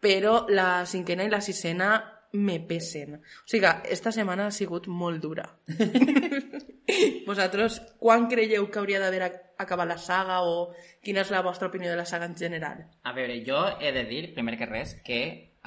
[0.00, 1.94] Però la cinquena i la sisena
[2.32, 3.14] me pesen.
[3.20, 5.46] O sigui, esta setmana ha sigut molt dura.
[7.26, 11.68] Vosaltres, quan creieu que hauria d'haver ac- acabat la saga o quina és la vostra
[11.68, 12.84] opinió de la saga en general?
[13.02, 15.20] A veure, jo he de dir, primer que res, que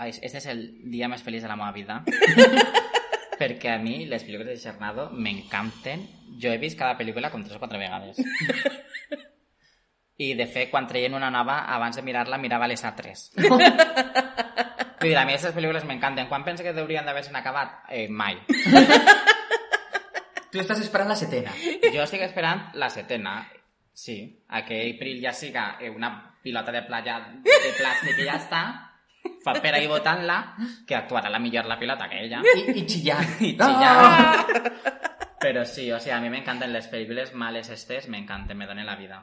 [0.07, 2.03] este és el dia més feliç de la meva vida.
[3.39, 6.03] perquè a mi les pel·lícules de Xernado m'encanten.
[6.41, 8.19] Jo he vist cada pel·lícula com tres o quatre vegades.
[10.19, 13.29] I, de fet, quan treien una nova, abans de mirar-la, mirava les altres.
[14.99, 16.27] Vull dir, a mi aquestes pel·lícules m'encanten.
[16.27, 17.85] Quan pensa que haurien d'haver-se'n acabat?
[17.95, 18.35] Eh, mai.
[20.51, 21.53] Tu estàs esperant la setena.
[21.87, 23.37] Jo estic esperant la setena.
[23.95, 26.11] Sí, a que April ja siga eh, una
[26.43, 28.63] pilota de playa de plàstic i ja està.
[29.43, 30.37] Fa per ahí votant-la,
[30.87, 32.41] que actuarà la millor la pilota que ella.
[32.43, 33.35] Xillant.
[33.39, 34.53] I xillant.
[35.39, 38.97] Però sí, o sigui, a mi m'encanten les pel·lícules males estes, m'encanten, me donen la
[38.99, 39.21] vida.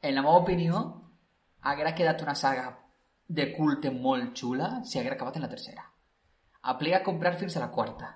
[0.00, 0.82] En la meva opinió,
[1.62, 2.68] haguera quedat una saga
[3.26, 5.84] de culte molt xula si haguera acabat en la tercera.
[6.72, 8.12] Aplica a comprar fins a la quarta.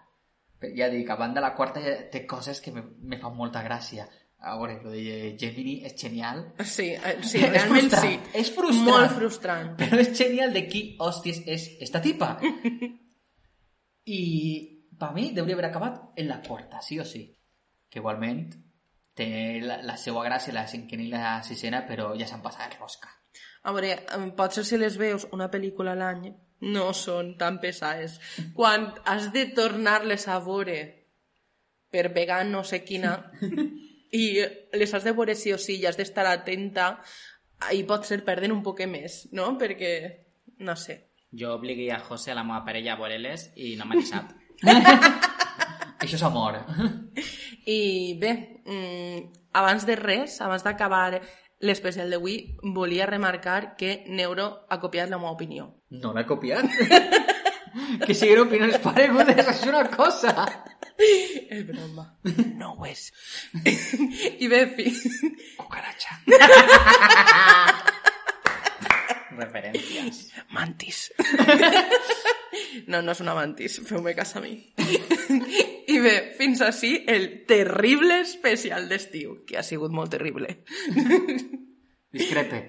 [0.77, 4.07] Ja dic, a banda la quarta ja té coses que me, me fan molta gràcia.
[4.43, 8.39] A veure, lo de Gemini és genial, Sí, eh, sí, És realment frustrant, sí.
[8.41, 8.89] és frustrant.
[8.89, 9.69] Molt frustrant.
[9.79, 12.33] però és genial de qui, hòsties, és esta tipa.
[14.19, 14.21] I
[14.99, 17.23] per mi hauria haver acabat en la quarta, sí o sí.
[17.89, 18.49] Que igualment
[19.15, 23.11] té la, la seva gràcia la cinquena i la sisena, però ja s'han passat rosca.
[23.63, 23.95] A veure,
[24.35, 26.33] potser si les veus una pel·lícula a l'any
[26.73, 28.19] no són tan pesades.
[28.57, 30.79] Quan has de tornar-les a veure
[31.93, 33.17] per pegar no sé quina
[34.13, 34.25] i
[34.77, 36.99] les has de veure sí o sí i has d'estar atenta,
[37.69, 39.55] ahí pot ser perden un poc més, no?
[39.59, 39.93] Perquè,
[40.61, 40.99] no sé.
[41.33, 44.35] Jo obligui a José, a la meva parella, a veure-les i no m'ha deixat.
[46.03, 46.59] Això és amor.
[47.65, 48.33] I bé,
[48.67, 49.23] mm,
[49.57, 51.23] abans de res, abans d'acabar
[51.63, 55.71] l'especial d'avui, volia remarcar que Neuro ha copiat la meva opinió.
[56.03, 56.69] No l'he copiat.
[58.07, 60.47] que siguin opinions paregudes és una cosa.
[61.03, 62.07] És broma.
[62.59, 63.09] No ho és.
[63.65, 64.93] I bé, fi...
[65.59, 66.21] Cucaracha.
[69.43, 70.29] Referències.
[70.53, 71.09] Mantis.
[72.87, 73.79] No, no és una mantis.
[73.89, 74.53] Feu-me cas a mi.
[75.89, 80.59] I bé, fins així el terrible especial d'estiu, que ha sigut molt terrible.
[82.13, 82.61] Discrepe.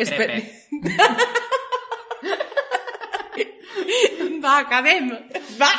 [0.00, 1.50] Crepe.
[4.44, 5.08] Va, acabem!
[5.60, 5.70] Va!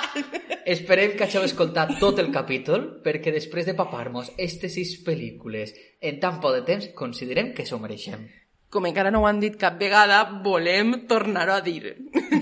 [0.65, 6.17] Esperem que hàgiu escoltat tot el capítol perquè després de papar-nos aquestes sis pel·lícules en
[6.23, 8.25] tan poc de temps considerem que s'ho mereixem.
[8.73, 11.93] Com encara no ho han dit cap vegada, volem tornar-ho a dir.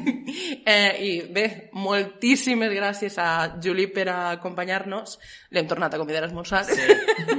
[0.66, 1.44] eh, I bé,
[1.78, 3.28] moltíssimes gràcies a
[3.62, 5.20] Juli per acompanyar-nos.
[5.54, 6.64] L'hem tornat a convidar a esmorzar.
[6.66, 6.88] Sí.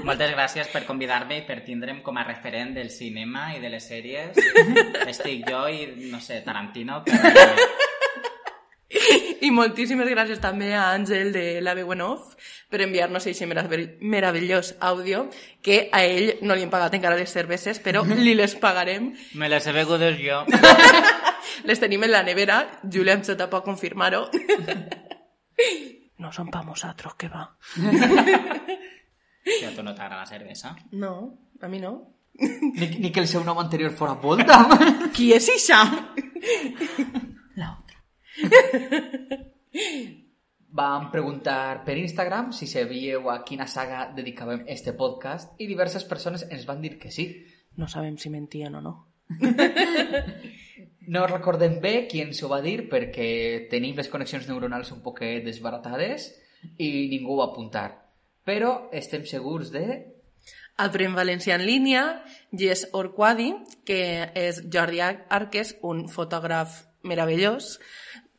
[0.05, 3.89] Moltes gràcies per convidar-me i per tindre'm com a referent del cinema i de les
[3.91, 4.39] sèries.
[5.09, 7.91] Estic jo i, no sé, Tarantino, però...
[9.45, 12.35] I moltíssimes gràcies també a Àngel de la veu en off
[12.71, 15.29] per enviar-nos aquest meravell- meravellós àudio
[15.63, 19.13] que a ell no li hem pagat encara les cerveses, però li les pagarem.
[19.35, 20.45] Me les he begudes jo.
[21.69, 22.57] Les tenim en la nevera.
[22.91, 24.27] Julià em sota pot confirmar-ho.
[26.19, 27.43] No són pa nosaltres, que va.
[29.45, 30.71] Que a tu no t'agrada la cervesa.
[30.93, 31.11] No,
[31.61, 31.91] a mi no.
[32.39, 34.63] Ni, ni que el seu nom anterior fora Volta.
[35.13, 35.83] Qui és ixa?
[40.75, 46.43] Vam preguntar per Instagram si sabíeu a quina saga dedicàvem este podcast i diverses persones
[46.51, 47.29] ens van dir que sí.
[47.79, 48.95] No sabem si mentien o no.
[51.07, 55.45] No recordem bé qui ens ho va dir perquè tenim les connexions neuronals un poquet
[55.45, 56.31] desbaratades
[56.81, 57.91] i ningú ho va apuntar.
[58.45, 59.85] Però estem segurs de...
[60.81, 63.53] Aprèn valencià en línia, Jess Orquadi,
[63.87, 67.79] que és Jordi Arques, un fotògraf meravellós,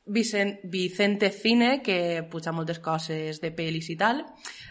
[0.05, 4.21] Vicent, Vicente Cine, que puja moltes coses de pel·lis i tal,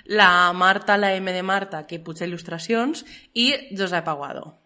[0.07, 3.03] la Marta, la M de Marta, que puja il·lustracions,
[3.35, 4.61] i Josep Aguado.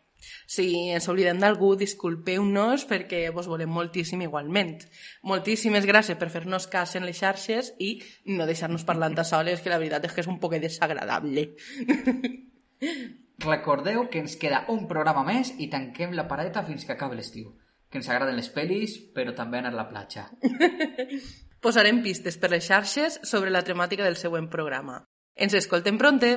[0.49, 4.78] Si ens oblidem d'algú, disculpeu-nos perquè vos volem moltíssim igualment.
[5.28, 7.90] Moltíssimes gràcies per fer-nos cas en les xarxes i
[8.32, 11.49] no deixar-nos parlant a soles, que la veritat és que és un poc desagradable.
[13.45, 17.53] Recordeu que ens queda un programa més i tanquem la paradeta fins que acabi l'estiu.
[17.89, 20.28] Que ens agraden les pel·lis, però també anar a la platja.
[21.65, 25.01] Posarem pistes per les xarxes sobre la temàtica del següent programa.
[25.35, 26.35] Ens escoltem pronte.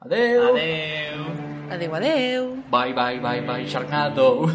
[0.00, 0.52] Adeu!
[0.52, 1.24] Adeu!
[1.70, 2.48] Adeu, adeu.
[2.70, 4.50] Bye, bye, bye, bye, Sharknado!